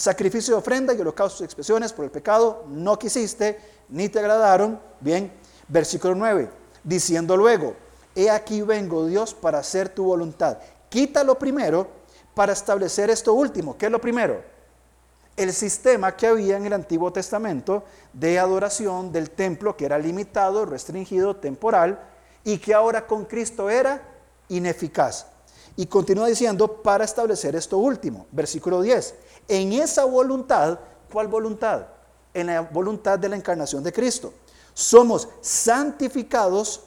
[0.00, 3.60] sacrificio y ofrenda y holocaustos y expiaciones por el pecado no quisiste,
[3.90, 4.80] ni te agradaron.
[4.98, 5.30] Bien,
[5.68, 6.48] versículo 9,
[6.82, 7.76] diciendo luego,
[8.14, 10.56] he aquí vengo Dios para hacer tu voluntad.
[10.88, 11.86] Quítalo primero
[12.34, 13.76] para establecer esto último.
[13.76, 14.42] ¿Qué es lo primero?
[15.36, 17.84] El sistema que había en el Antiguo Testamento
[18.14, 22.00] de adoración del templo que era limitado, restringido, temporal
[22.42, 24.02] y que ahora con Cristo era
[24.48, 25.26] ineficaz.
[25.76, 28.26] Y continúa diciendo para establecer esto último.
[28.32, 29.14] Versículo 10.
[29.50, 30.78] En esa voluntad,
[31.12, 31.84] ¿cuál voluntad?
[32.32, 34.32] En la voluntad de la encarnación de Cristo.
[34.72, 36.82] Somos santificados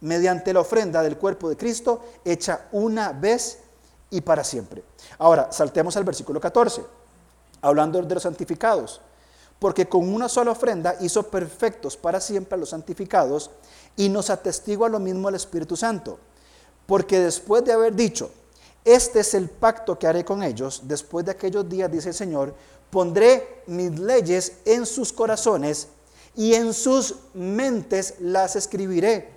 [0.00, 3.58] mediante la ofrenda del cuerpo de Cristo hecha una vez
[4.08, 4.82] y para siempre.
[5.18, 6.82] Ahora, saltemos al versículo 14,
[7.60, 9.02] hablando de los santificados.
[9.58, 13.50] Porque con una sola ofrenda hizo perfectos para siempre a los santificados
[13.98, 16.18] y nos atestigua lo mismo el Espíritu Santo.
[16.86, 18.30] Porque después de haber dicho,
[18.84, 22.54] este es el pacto que haré con ellos, después de aquellos días, dice el Señor,
[22.90, 25.88] pondré mis leyes en sus corazones
[26.34, 29.30] y en sus mentes las escribiré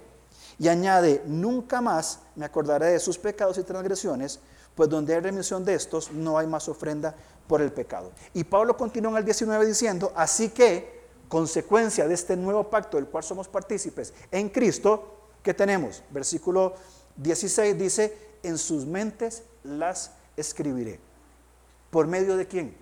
[0.58, 4.40] Y añade, nunca más me acordaré de sus pecados y transgresiones,
[4.74, 7.14] pues donde hay remisión de estos, no hay más ofrenda
[7.48, 8.12] por el pecado.
[8.34, 10.96] Y Pablo continúa en el 19 diciendo, así que,
[11.28, 16.04] consecuencia de este nuevo pacto del cual somos partícipes en Cristo, ¿qué tenemos?
[16.12, 16.76] Versículo
[17.18, 21.00] 16 dice, en sus mentes las escribiré.
[21.90, 22.76] ¿Por medio de quién?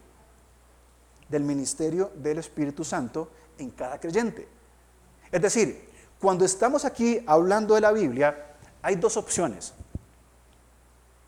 [1.30, 4.48] Del ministerio del Espíritu Santo en cada creyente.
[5.32, 9.74] Es decir, cuando estamos aquí hablando de la Biblia, hay dos opciones.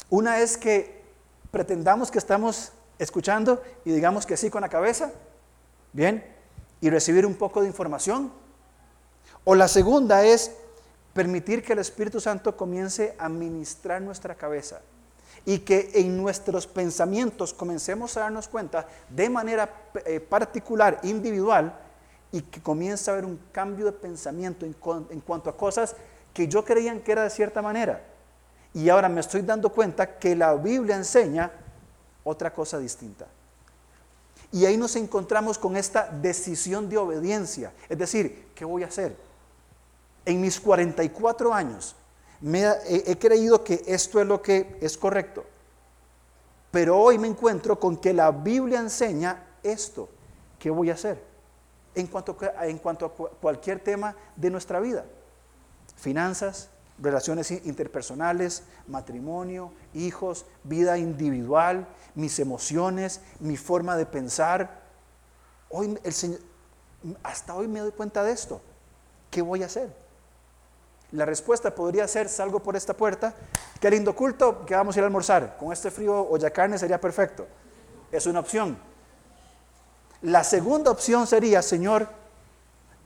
[0.09, 1.03] Una es que
[1.51, 5.11] pretendamos que estamos escuchando y digamos que sí con la cabeza,
[5.93, 6.23] bien,
[6.81, 8.31] y recibir un poco de información.
[9.43, 10.51] O la segunda es
[11.15, 14.81] permitir que el Espíritu Santo comience a ministrar nuestra cabeza
[15.45, 19.73] y que en nuestros pensamientos comencemos a darnos cuenta de manera
[20.05, 21.79] eh, particular, individual,
[22.33, 24.75] y que comience a haber un cambio de pensamiento en,
[25.09, 25.95] en cuanto a cosas
[26.33, 28.03] que yo creía que era de cierta manera.
[28.73, 31.49] Y ahora me estoy dando cuenta que la Biblia enseña
[32.25, 33.25] otra cosa distinta.
[34.51, 37.71] Y ahí nos encontramos con esta decisión de obediencia.
[37.87, 39.15] Es decir, ¿qué voy a hacer?
[40.25, 41.95] En mis 44 años
[42.43, 45.45] he creído que esto es lo que es correcto.
[46.71, 50.09] Pero hoy me encuentro con que la Biblia enseña esto.
[50.59, 51.23] ¿Qué voy a hacer?
[51.95, 55.05] En cuanto, en cuanto a cualquier tema de nuestra vida.
[55.95, 64.81] Finanzas, relaciones interpersonales, matrimonio, hijos, vida individual, mis emociones, mi forma de pensar.
[65.69, 66.39] Hoy el Señor,
[67.23, 68.61] hasta hoy me doy cuenta de esto.
[69.31, 70.04] ¿Qué voy a hacer?
[71.11, 73.33] La respuesta podría ser, salgo por esta puerta,
[73.79, 75.57] qué lindo culto, que vamos a ir a almorzar.
[75.57, 77.47] Con este frío olla carne sería perfecto.
[78.11, 78.77] Es una opción.
[80.21, 82.07] La segunda opción sería, Señor,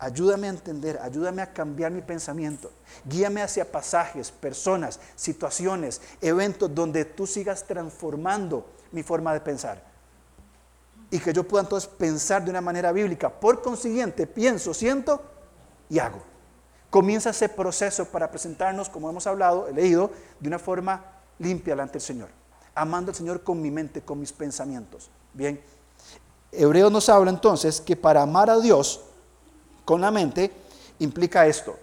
[0.02, 2.72] Ayúdame a entender, ayúdame a cambiar mi pensamiento.
[3.04, 9.84] Guíame hacia pasajes, personas, situaciones, eventos donde tú sigas transformando mi forma de pensar.
[11.12, 13.30] Y que yo pueda entonces pensar de una manera bíblica.
[13.30, 15.22] Por consiguiente, pienso, siento
[15.90, 16.22] y hago.
[16.90, 21.04] Comienza ese proceso para presentarnos, como hemos hablado, he leído, de una forma
[21.38, 22.30] limpia delante del Señor.
[22.74, 25.10] Amando al Señor con mi mente, con mis pensamientos.
[25.34, 25.62] Bien.
[26.52, 29.02] Hebreo nos habla entonces que para amar a Dios,
[29.86, 30.52] con la mente
[31.00, 31.78] implica esto,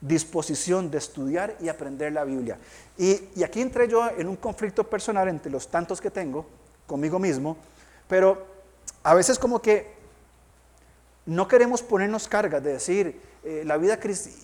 [0.00, 2.58] disposición de estudiar y aprender la Biblia.
[2.96, 6.46] Y, aquí entré yo en un conflicto personal entre los tantos que tengo
[6.86, 7.56] conmigo mismo,
[8.08, 8.46] pero
[9.02, 9.94] a veces como que
[11.26, 13.98] no queremos ponernos cargas de decir, eh, la vida,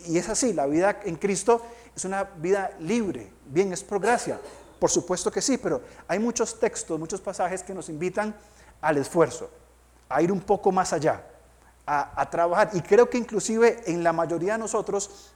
[0.06, 1.60] y es así, la vida en Cristo
[1.94, 4.40] es una vida libre, bien, es por gracia,
[4.78, 8.34] por supuesto que sí, pero hay muchos textos, muchos pasajes que nos invitan
[8.80, 9.50] al esfuerzo,
[10.08, 11.22] a ir un poco más allá
[11.86, 12.70] a, trabajar.
[12.72, 15.32] Y creo que inclusive en la mayoría de nosotros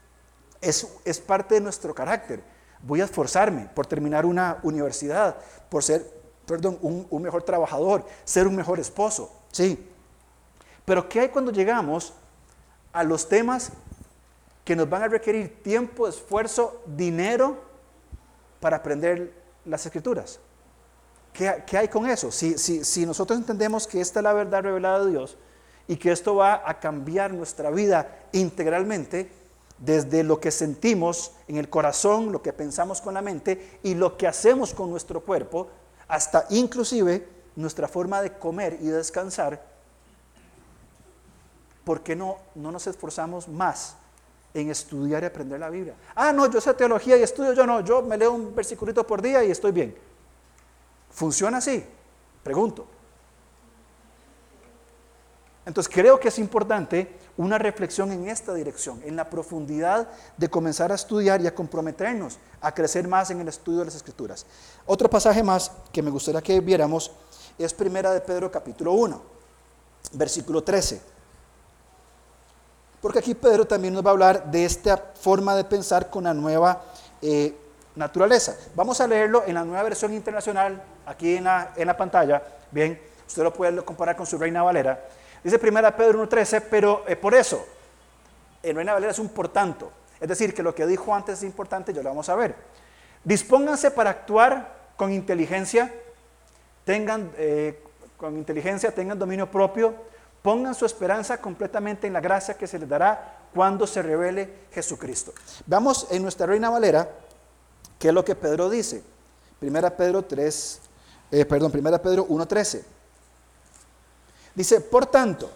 [0.61, 2.43] es, es parte de nuestro carácter.
[2.83, 5.37] Voy a esforzarme por terminar una universidad,
[5.69, 6.05] por ser,
[6.47, 9.33] perdón, un, un mejor trabajador, ser un mejor esposo.
[9.53, 9.87] Sí.
[10.85, 12.13] Pero ¿qué hay cuando llegamos
[12.93, 13.73] a los temas
[14.65, 17.59] que nos van a requerir tiempo, esfuerzo, dinero
[18.61, 19.33] para aprender
[19.65, 20.39] las escrituras?
[21.33, 22.31] ¿Qué, qué hay con eso?
[22.31, 25.37] Si, si, si nosotros entendemos que esta es la verdad revelada de Dios,
[25.91, 29.29] y que esto va a cambiar nuestra vida integralmente
[29.77, 34.17] desde lo que sentimos en el corazón, lo que pensamos con la mente y lo
[34.17, 35.67] que hacemos con nuestro cuerpo,
[36.07, 37.27] hasta inclusive
[37.57, 39.70] nuestra forma de comer y descansar.
[41.85, 43.97] ¿Por qué no, no nos esforzamos más
[44.53, 45.95] en estudiar y aprender la Biblia?
[46.15, 49.23] Ah, no, yo sé teología y estudio, yo no, yo me leo un versiculito por
[49.23, 49.97] día y estoy bien.
[51.11, 51.85] ¿Funciona así?
[52.43, 52.87] Pregunto.
[55.67, 60.91] Entonces creo que es importante una reflexión en esta dirección, en la profundidad de comenzar
[60.91, 64.47] a estudiar y a comprometernos a crecer más en el estudio de las escrituras.
[64.87, 67.13] Otro pasaje más que me gustaría que viéramos
[67.59, 69.23] es Primera de Pedro capítulo 1,
[70.13, 71.20] versículo 13.
[73.01, 76.35] Porque aquí Pedro también nos va a hablar de esta forma de pensar con la
[76.35, 76.83] nueva
[77.23, 77.55] eh,
[77.97, 78.57] naturaleza.
[78.75, 82.43] Vamos a leerlo en la nueva versión internacional, aquí en la, en la pantalla.
[82.71, 85.03] Bien, usted lo puede comparar con su Reina Valera.
[85.43, 87.67] Dice 1 Pedro 1.13, pero eh, por eso,
[88.63, 89.91] en Reina Valera es un por tanto.
[90.21, 92.55] Es decir, que lo que dijo antes es importante, yo lo vamos a ver.
[93.25, 95.93] Dispónganse para actuar con inteligencia,
[96.85, 97.83] tengan eh,
[98.19, 99.95] con inteligencia, tengan dominio propio,
[100.43, 105.33] pongan su esperanza completamente en la gracia que se les dará cuando se revele Jesucristo.
[105.67, 107.09] Vamos en nuestra Reina Valera,
[107.99, 109.03] qué es lo que Pedro dice.
[109.61, 110.81] 1 Pedro 3,
[111.33, 112.83] eh, perdón, 1 Pedro 1.13.
[114.55, 115.51] Dice, por tanto,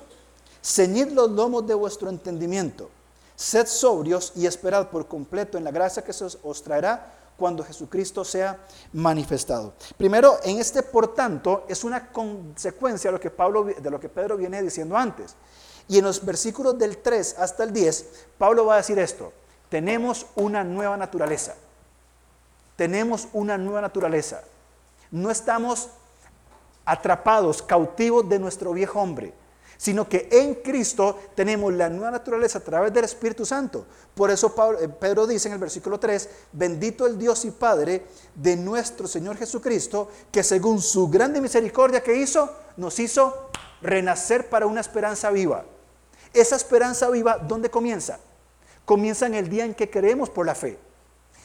[0.63, 2.91] ceñid los lomos de vuestro entendimiento,
[3.37, 8.25] Sed sobrios y esperad por completo en la gracia que se os traerá cuando Jesucristo
[8.25, 8.59] sea
[8.93, 9.75] manifestado.
[9.97, 13.67] Primero, en este por tanto es una consecuencia de lo que, Pablo,
[14.15, 15.35] Pedro viene diciendo antes.
[15.89, 19.33] Y en los versículos del 3 hasta el 10, Pablo va a decir esto,
[19.69, 21.55] tenemos una nueva naturaleza.
[22.77, 24.43] Tenemos una nueva naturaleza.
[25.11, 25.91] No estamos
[26.85, 29.33] atrapados, cautivos de nuestro viejo hombre
[29.77, 33.87] sino que en Cristo tenemos la nueva naturaleza a través del Espíritu Santo.
[34.15, 38.57] Por eso eh, Pedro dice en el versículo 3, bendito el Dios y Padre de
[38.57, 43.51] nuestro Señor Jesucristo, que según su grande misericordia que hizo, nos hizo
[43.83, 45.65] renacer para una esperanza viva.
[46.33, 48.19] Esa esperanza viva, ¿dónde comienza?
[48.85, 50.79] Comienza en el día en que creemos por la fe.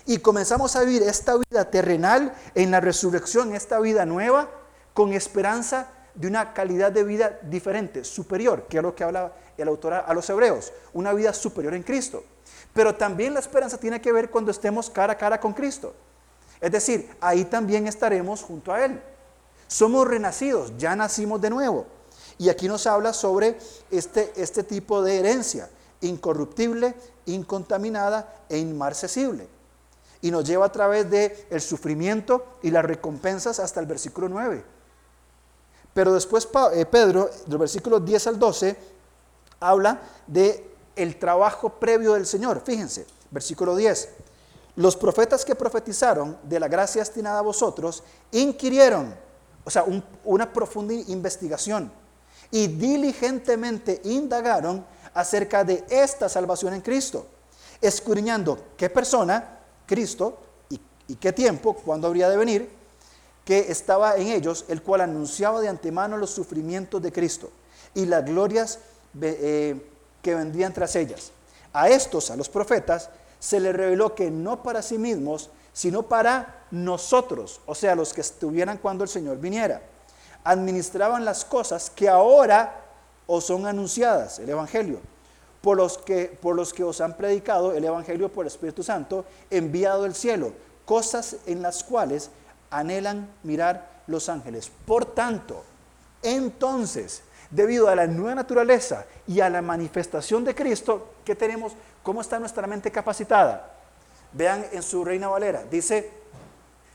[0.06, 4.50] Y comenzamos a vivir esta vida terrenal en la resurrección, esta vida nueva,
[4.94, 9.68] con esperanza de una calidad de vida diferente, superior, que es lo que habla el
[9.68, 12.24] autor a los hebreos, una vida superior en Cristo.
[12.74, 15.94] Pero también la esperanza tiene que ver cuando estemos cara a cara con Cristo.
[16.62, 19.02] Es decir, ahí también estaremos junto a Él.
[19.68, 21.86] Somos renacidos, ya nacimos de nuevo.
[22.38, 23.58] Y aquí nos habla sobre
[23.92, 25.70] este, este tipo de herencia,
[26.02, 26.96] incorruptible,
[27.26, 29.48] incontaminada e inmarcesible.
[30.22, 34.79] Y nos lleva a través del el sufrimiento y las recompensas hasta el versículo 9
[36.00, 38.74] pero después eh, Pedro, del versículo 10 al 12,
[39.60, 42.62] habla de el trabajo previo del Señor.
[42.66, 44.08] Fíjense, versículo 10.
[44.78, 49.14] Los profetas que profetizaron de la gracia destinada a vosotros inquirieron,
[49.66, 49.84] o sea,
[50.24, 51.92] una profunda investigación,
[52.50, 57.26] y diligentemente indagaron acerca de esta salvación en Cristo,
[57.82, 60.38] escudriñando qué persona, Cristo,
[60.70, 62.79] y, y qué tiempo, cuándo habría de venir,
[63.50, 67.50] que estaba en ellos, el cual anunciaba de antemano los sufrimientos de Cristo
[67.96, 68.78] y las glorias
[69.20, 69.90] eh,
[70.22, 71.32] que vendrían tras ellas.
[71.74, 73.10] A estos, a los profetas,
[73.40, 78.22] se les reveló que no para sí mismos, sino para nosotros, o sea, los que
[78.22, 79.82] estuvieran cuando el Señor viniera,
[80.44, 82.86] administraban las cosas que ahora
[83.26, 85.00] os son anunciadas, el Evangelio,
[85.62, 90.04] por los que, por los que os han predicado el Evangelio por Espíritu Santo, enviado
[90.04, 90.54] del cielo,
[90.86, 92.30] cosas en las cuales
[92.70, 94.72] anhelan mirar los ángeles.
[94.86, 95.64] Por tanto,
[96.22, 101.74] entonces, debido a la nueva naturaleza y a la manifestación de Cristo, ¿qué tenemos?
[102.04, 103.72] ¿Cómo está nuestra mente capacitada?
[104.34, 106.12] Vean en su Reina Valera, dice,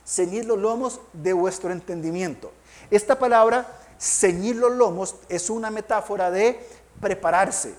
[0.06, 2.52] ceñid los lomos de vuestro entendimiento.
[2.90, 3.66] Esta palabra,
[3.98, 6.60] ceñir los lomos, es una metáfora de
[7.00, 7.74] prepararse.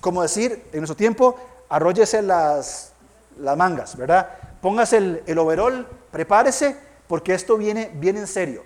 [0.00, 1.36] Como decir, en nuestro tiempo,
[1.68, 2.92] arróllese las,
[3.38, 4.28] las mangas, ¿verdad?
[4.60, 8.62] Póngase el, el overol, prepárese porque esto viene, viene en serio.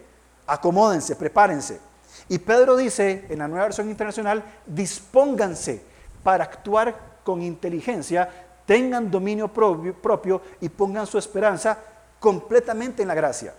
[0.46, 1.80] Acomódense, prepárense.
[2.28, 5.82] Y Pedro dice en la nueva versión internacional, dispónganse
[6.22, 8.28] para actuar con inteligencia,
[8.66, 11.78] tengan dominio propio, y pongan su esperanza
[12.18, 13.54] completamente en la gracia.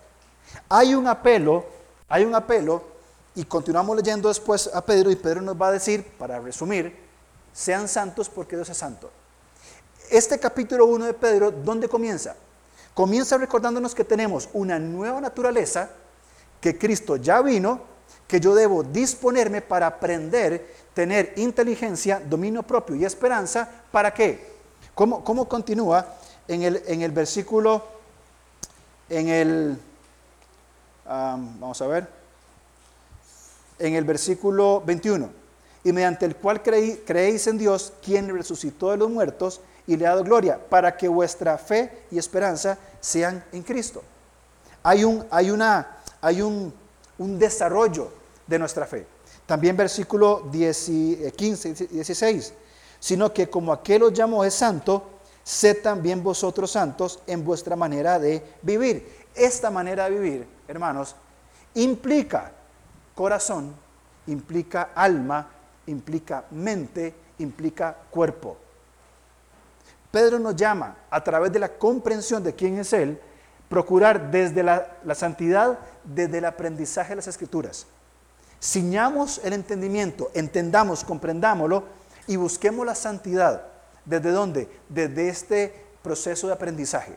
[0.70, 1.65] Hay un apelo,
[2.08, 2.84] hay un apelo,
[3.36, 6.96] y continuamos leyendo después a Pedro, y Pedro nos va a decir, para resumir,
[7.54, 9.10] sean santos porque Dios es santo.
[10.10, 12.36] Este capítulo 1 de Pedro, ¿dónde comienza?
[12.93, 15.89] Comienza recordándonos que tenemos una nueva naturaleza,
[16.60, 17.82] que Cristo ya vino,
[18.27, 23.67] que yo debo disponerme para aprender, tener inteligencia, dominio propio y esperanza.
[23.91, 24.51] ¿Para qué?
[24.93, 26.15] ¿Cómo, cómo continúa
[26.47, 27.84] en el, en el versículo,
[29.10, 29.77] en el,
[31.06, 32.08] vamos a ver,
[33.80, 35.30] en el versículo 21?
[35.84, 40.12] Y mediante el cual creéis en Dios, quien resucitó de los muertos y le ha
[40.12, 44.04] dado gloria, para que vuestra fe y esperanza sean en Cristo.
[44.84, 46.74] Hay un, hay una, hay un,
[47.17, 48.12] desarrollo
[48.48, 49.06] de nuestra fe.
[49.46, 50.91] También versículo 10,
[51.36, 52.54] 15 y 16,
[53.00, 55.04] sino que como aquel os llamó es santo,
[55.44, 59.22] sed también vosotros santos en vuestra manera de vivir.
[59.36, 61.15] Esta manera de vivir, hermanos,
[61.76, 62.52] implica
[63.13, 63.74] corazón,
[64.28, 65.48] implica alma,
[65.88, 68.58] implica mente, implica cuerpo.
[70.12, 73.19] Pedro nos llama a través de la comprensión de quién es Él,
[73.69, 77.88] procurar desde la, santidad, desde el aprendizaje de las escrituras.
[78.62, 81.86] Ciñamos el entendimiento, entendamos, comprendámoslo
[82.28, 83.64] y busquemos la santidad.
[84.03, 84.70] ¿Desde dónde?
[84.89, 87.16] Desde este proceso de aprendizaje.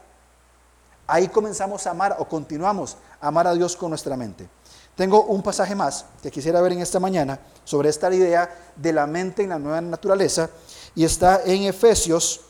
[1.06, 4.48] Ahí comenzamos a amar o continuamos a amar a Dios con nuestra mente.
[4.94, 9.06] Tengo un pasaje más que quisiera ver en esta mañana sobre esta idea de la
[9.06, 10.48] mente en la nueva naturaleza
[10.94, 12.43] y está en Efesios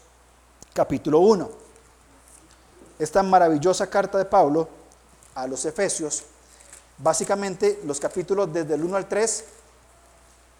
[0.74, 1.48] capítulo 1.
[2.98, 4.68] Esta maravillosa carta de Pablo
[5.34, 6.24] a los Efesios,
[6.98, 9.44] básicamente los capítulos desde el 1 al 3,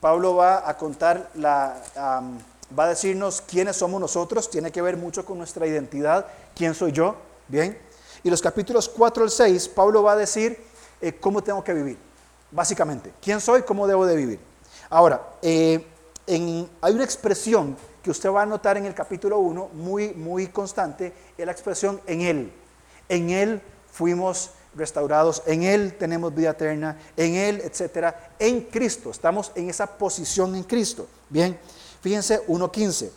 [0.00, 5.24] Pablo va a contar la, va a decirnos quiénes somos nosotros, tiene que ver mucho
[5.24, 7.16] con nuestra identidad, quién soy yo,
[7.48, 7.76] ¿bien?
[8.22, 10.62] Y los capítulos 4 al 6, Pablo va a decir
[11.00, 11.98] eh, cómo tengo que vivir,
[12.52, 14.40] básicamente, quién soy, cómo debo de vivir.
[14.90, 15.84] Ahora, eh,
[16.26, 21.14] hay una expresión que usted va a notar en el capítulo 1, muy, muy constante,
[21.38, 22.52] es la expresión en Él.
[23.08, 29.10] En Él fuimos restaurados, en Él tenemos vida eterna, en Él, etcétera, en Cristo.
[29.10, 31.06] Estamos en esa posición en Cristo.
[31.30, 31.58] Bien,
[32.02, 33.10] fíjense 1.15.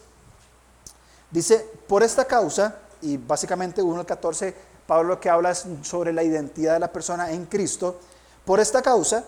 [1.31, 4.53] Dice, por esta causa, y básicamente 1.14,
[4.87, 7.99] Pablo lo que habla es sobre la identidad de la persona en Cristo.
[8.45, 9.25] Por esta causa,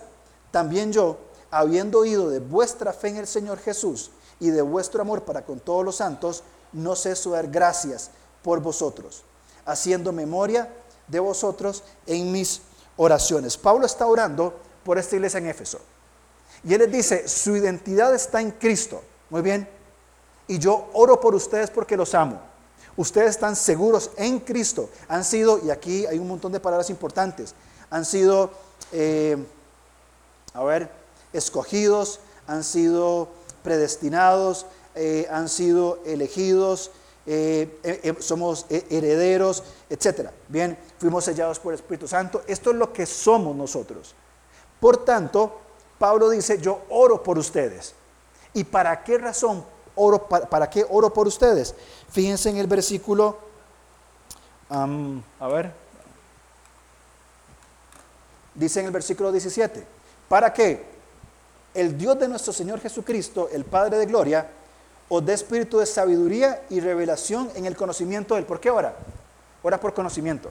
[0.50, 1.18] también yo,
[1.50, 4.10] habiendo oído de vuestra fe en el Señor Jesús
[4.40, 8.10] y de vuestro amor para con todos los santos, no ceso de dar gracias
[8.42, 9.22] por vosotros,
[9.66, 10.72] haciendo memoria
[11.06, 12.62] de vosotros en mis
[12.96, 13.56] oraciones.
[13.56, 15.80] Pablo está orando por esta iglesia en Éfeso.
[16.64, 19.02] Y él les dice, su identidad está en Cristo.
[19.30, 19.68] Muy bien.
[20.46, 22.40] Y yo oro por ustedes porque los amo.
[22.96, 24.90] Ustedes están seguros en Cristo.
[25.08, 27.54] Han sido, y aquí hay un montón de palabras importantes,
[27.88, 28.50] han sido,
[28.92, 29.36] eh,
[30.52, 30.90] a ver,
[31.32, 33.28] escogidos, han sido
[33.62, 36.90] predestinados, eh, han sido elegidos,
[37.26, 40.30] eh, somos herederos, etc.
[40.48, 42.42] Bien, fuimos sellados por el Espíritu Santo.
[42.46, 44.14] Esto es lo que somos nosotros.
[44.80, 45.60] Por tanto,
[45.98, 47.94] Pablo dice, yo oro por ustedes.
[48.54, 50.26] ¿Y para qué razón oro?
[50.26, 51.74] ¿Para, qué oro por ustedes?
[52.10, 53.38] Fíjense en el versículo,
[54.68, 55.72] a ver,
[58.54, 59.84] dice en el versículo 17,
[60.28, 60.99] ¿para qué?
[61.74, 64.48] El Dios de nuestro Señor Jesucristo, el Padre de Gloria,
[65.08, 68.46] os dé espíritu de sabiduría y revelación en el conocimiento de Él.
[68.46, 68.94] ¿Por qué ora?
[69.62, 70.50] Ora por conocimiento.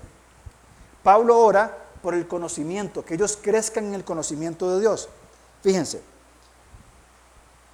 [1.04, 5.10] Pablo ora por el conocimiento, que ellos crezcan en el conocimiento de Dios.
[5.62, 6.02] Fíjense,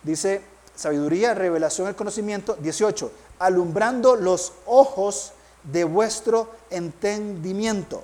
[0.04, 0.42] dice
[0.76, 2.56] sabiduría, revelación, el conocimiento.
[2.60, 5.34] 18, alumbrando los ojos
[5.64, 8.04] de vuestro entendimiento.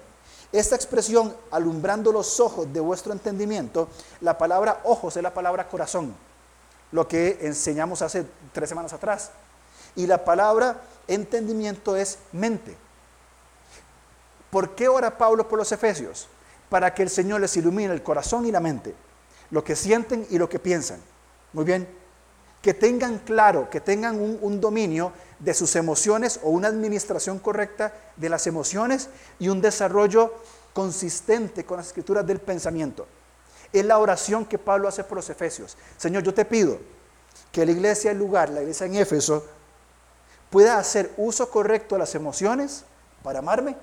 [0.52, 3.88] Esta expresión, alumbrando los ojos de vuestro entendimiento,
[4.20, 6.14] la palabra ojos es la palabra corazón,
[6.91, 9.32] lo que enseñamos hace tres semanas atrás.
[9.95, 12.76] Y la palabra entendimiento es mente.
[14.49, 16.28] ¿Por qué ora Pablo por los efesios?
[16.70, 18.93] Para que el Señor les ilumine el corazón y la mente,
[19.49, 20.99] lo que sienten y lo que piensan.
[21.54, 21.88] Muy bien.
[22.62, 27.94] Que tengan claro, que tengan un, un dominio de sus emociones o una administración correcta
[28.16, 30.34] de las emociones y un desarrollo
[30.74, 33.08] consistente con las escrituras del pensamiento.
[33.74, 35.78] Es la oración que Pablo hace por los efesios.
[35.98, 36.78] Señor, yo te pido
[37.52, 39.46] que la iglesia, el lugar, la iglesia en Éfeso,
[40.50, 42.84] pueda hacer uso correcto de las emociones
[43.24, 43.76] para amarme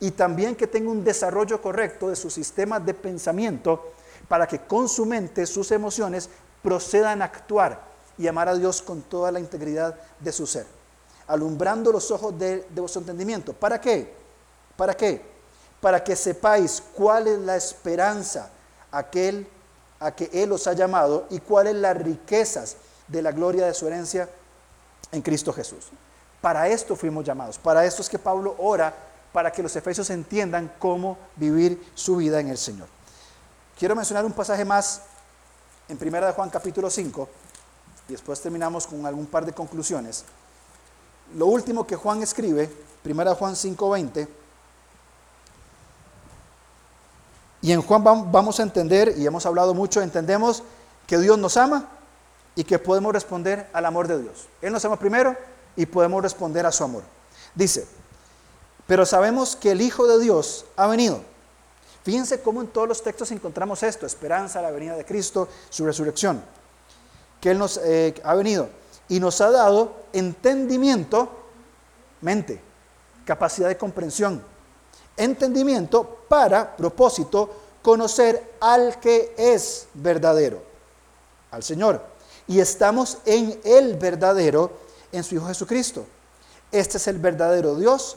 [0.00, 3.92] y también que tenga un desarrollo correcto de su sistema de pensamiento
[4.28, 6.28] para que con su mente, sus emociones,
[6.62, 10.66] procedan a actuar y amar a Dios con toda la integridad de su ser,
[11.26, 13.52] alumbrando los ojos de, vuestro entendimiento.
[13.52, 14.14] ¿Para qué?
[14.76, 15.22] ¿Para qué?
[15.80, 18.50] Para que sepáis cuál es la esperanza
[18.90, 19.46] aquel
[20.00, 22.76] a que Él os ha llamado y cuáles las riquezas
[23.08, 24.28] de la gloria de su herencia
[25.12, 25.90] en Cristo Jesús.
[26.40, 28.94] Para esto fuimos llamados, para esto es que Pablo ora
[29.32, 32.86] para que los efesios entiendan cómo vivir su vida en el Señor.
[33.78, 35.02] Quiero mencionar un pasaje más
[35.88, 37.28] en 1 de Juan capítulo 5
[38.08, 40.24] y después terminamos con algún par de conclusiones.
[41.36, 42.70] Lo último que Juan escribe,
[43.04, 44.28] 1 Juan 5:20,
[47.62, 50.62] y en Juan vamos a entender, y hemos hablado mucho, entendemos
[51.06, 51.88] que Dios nos ama
[52.54, 54.48] y que podemos responder al amor de Dios.
[54.60, 55.34] Él nos ama primero
[55.74, 57.02] y podemos responder a su amor.
[57.54, 57.86] Dice,
[58.86, 61.22] pero sabemos que el Hijo de Dios ha venido.
[62.02, 66.42] Fíjense cómo en todos los textos encontramos esto, esperanza, la venida de Cristo, su resurrección
[67.44, 68.70] que Él nos eh, ha venido
[69.06, 71.28] y nos ha dado entendimiento,
[72.22, 72.58] mente,
[73.26, 74.42] capacidad de comprensión,
[75.14, 80.62] entendimiento para propósito conocer al que es verdadero,
[81.50, 82.02] al Señor.
[82.48, 84.72] Y estamos en el verdadero,
[85.12, 86.06] en su Hijo Jesucristo.
[86.72, 88.16] Este es el verdadero Dios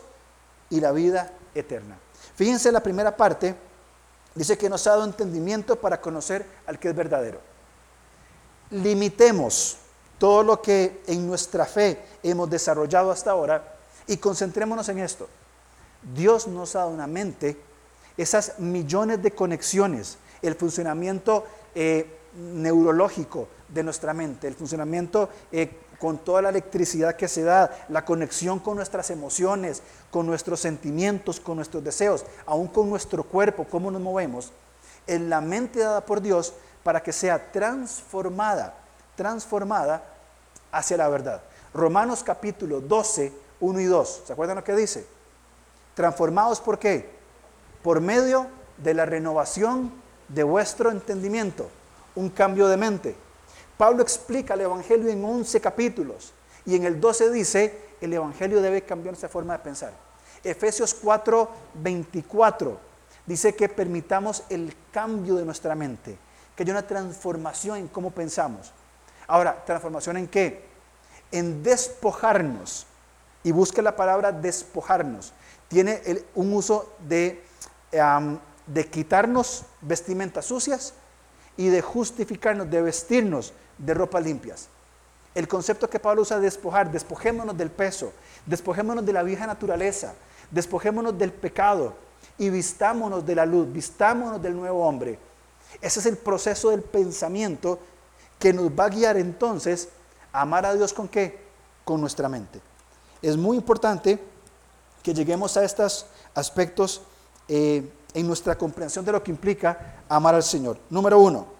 [0.69, 1.99] y la vida eterna.
[2.33, 3.57] Fíjense la primera parte,
[4.35, 7.56] dice que nos ha dado entendimiento para conocer al que es verdadero
[8.71, 9.77] limitemos
[10.17, 13.75] todo lo que en nuestra fe hemos desarrollado hasta ahora
[14.07, 15.27] y concentrémonos en esto.
[16.15, 17.57] Dios nos ha dado una mente,
[18.17, 21.45] esas millones de conexiones, el funcionamiento
[21.75, 27.85] eh, neurológico de nuestra mente, el funcionamiento eh, con toda la electricidad que se da,
[27.89, 33.65] la conexión con nuestras emociones, con nuestros sentimientos, con nuestros deseos, aún con nuestro cuerpo,
[33.69, 34.51] cómo nos movemos,
[35.07, 36.53] en la mente dada por Dios
[36.87, 38.73] para que sea transformada,
[39.17, 40.05] transformada
[40.71, 41.41] hacia la verdad.
[41.73, 44.21] Romanos capítulo 12, 1 y 2.
[44.25, 45.05] ¿Se acuerdan lo que dice?
[45.95, 47.09] Transformados por qué?
[47.83, 49.91] Por medio de la renovación
[50.29, 51.69] de vuestro entendimiento,
[52.15, 53.17] un cambio de mente.
[53.77, 56.31] Pablo explica el Evangelio en 11 capítulos
[56.65, 59.91] y en el 12 dice, el Evangelio debe cambiar nuestra forma de pensar.
[60.41, 62.79] Efesios 4, 24
[63.25, 66.17] dice que permitamos el cambio de nuestra mente,
[66.57, 68.73] que haya una transformación en cómo pensamos.
[69.27, 70.65] Ahora, ¿transformación en qué?
[71.31, 72.87] En despojarnos.
[73.43, 75.33] Y busque la palabra despojarnos.
[75.67, 76.01] Tiene
[76.33, 77.43] un uso de,
[77.91, 80.95] de quitarnos vestimentas sucias
[81.55, 84.67] y de justificarnos, de vestirnos de ropas limpias.
[85.35, 88.11] El concepto que Pablo usa de despojar, despojémonos del peso,
[88.47, 90.15] despojémonos de la vieja naturaleza,
[90.49, 91.93] despojémonos del pecado
[92.39, 95.19] y vistámonos de la luz, vistámonos del nuevo hombre.
[95.81, 97.79] Ese es el proceso del pensamiento
[98.39, 99.89] que nos va a guiar entonces
[100.31, 101.47] a amar a Dios con qué?
[101.83, 102.61] Con nuestra mente.
[103.21, 104.19] Es muy importante
[105.03, 107.01] que lleguemos a estos aspectos
[107.47, 110.77] eh, en nuestra comprensión de lo que implica amar al Señor.
[110.89, 111.57] Número uno,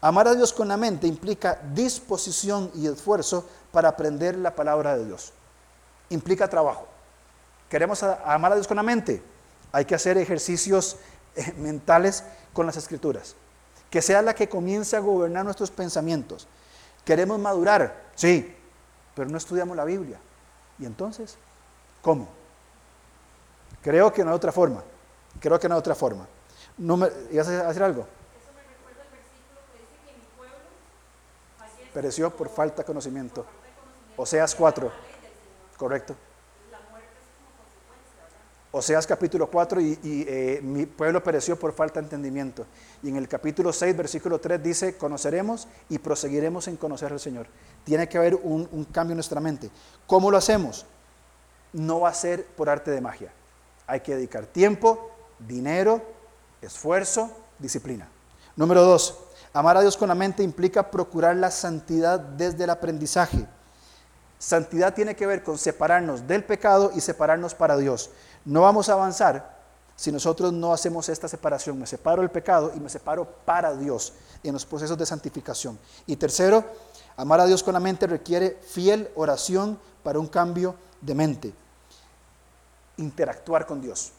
[0.00, 5.04] Amar a Dios con la mente implica disposición y esfuerzo para aprender la palabra de
[5.04, 5.32] Dios.
[6.10, 6.86] Implica trabajo.
[7.68, 9.22] ¿Queremos amar a Dios con la mente?
[9.72, 10.96] Hay que hacer ejercicios
[11.34, 13.34] eh, mentales con las escrituras.
[13.90, 16.46] Que sea la que comience a gobernar nuestros pensamientos.
[17.04, 18.10] ¿Queremos madurar?
[18.14, 18.54] Sí,
[19.14, 20.18] pero no estudiamos la Biblia.
[20.78, 21.36] ¿Y entonces?
[22.02, 22.28] ¿Cómo?
[23.82, 24.82] Creo que no hay otra forma.
[25.40, 26.26] Creo que no hay otra forma.
[26.76, 28.06] No me, ¿Ibas a hacer algo?
[31.98, 33.44] pereció por falta de conocimiento.
[34.16, 34.92] Oseas 4,
[35.76, 36.14] correcto.
[38.70, 42.66] Oseas capítulo 4 y, eh, mi pueblo pereció por falta de entendimiento.
[43.02, 47.46] Y en el capítulo 6, versículo 3 dice, conoceremos y proseguiremos en conocer al Señor.
[47.84, 49.70] Tiene que haber un, un cambio en nuestra mente.
[50.06, 50.84] ¿Cómo lo hacemos?
[51.72, 53.32] No va a ser por arte de magia.
[53.86, 56.02] Hay que dedicar tiempo, dinero,
[56.60, 58.06] esfuerzo, disciplina.
[58.54, 59.18] Número 2,
[59.52, 63.46] Amar a Dios con la mente implica procurar la santidad desde el aprendizaje.
[64.38, 68.10] Santidad tiene que ver con separarnos del pecado y separarnos para Dios.
[68.44, 69.58] No vamos a avanzar
[69.96, 71.78] si nosotros no hacemos esta separación.
[71.78, 74.12] Me separo del pecado y me separo para Dios
[74.44, 75.76] en los procesos de santificación.
[76.06, 76.64] Y tercero,
[77.16, 81.52] amar a Dios con la mente requiere fiel oración para un cambio de mente.
[82.96, 84.12] Interactuar con Dios.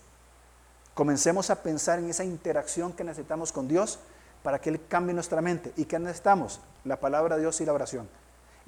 [0.94, 4.00] Comencemos a pensar en esa interacción que necesitamos con Dios
[4.44, 5.72] para que Él cambie nuestra mente.
[5.78, 6.60] ¿Y qué necesitamos?
[6.84, 8.10] La palabra de Dios y la oración.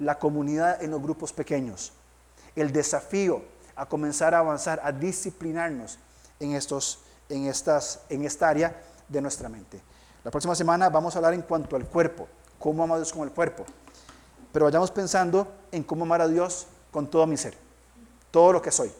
[0.02, 1.92] La comunidad en los grupos pequeños.
[2.56, 3.42] El desafío
[3.76, 5.98] a comenzar a avanzar, a disciplinarnos
[6.40, 6.98] en, estos,
[7.28, 9.80] en, estas, en esta área de nuestra mente.
[10.24, 12.28] La próxima semana vamos a hablar en cuanto al cuerpo,
[12.58, 13.64] cómo amar a Dios con el cuerpo.
[14.52, 17.56] Pero vayamos pensando en cómo amar a Dios con todo mi ser,
[18.30, 18.92] todo lo que soy,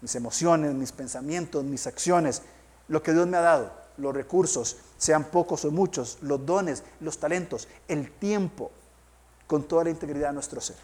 [0.00, 2.42] mis emociones, mis pensamientos, mis acciones,
[2.88, 7.18] lo que Dios me ha dado los recursos, sean pocos o muchos, los dones, los
[7.18, 8.70] talentos, el tiempo,
[9.48, 10.76] con toda la integridad de nuestro ser.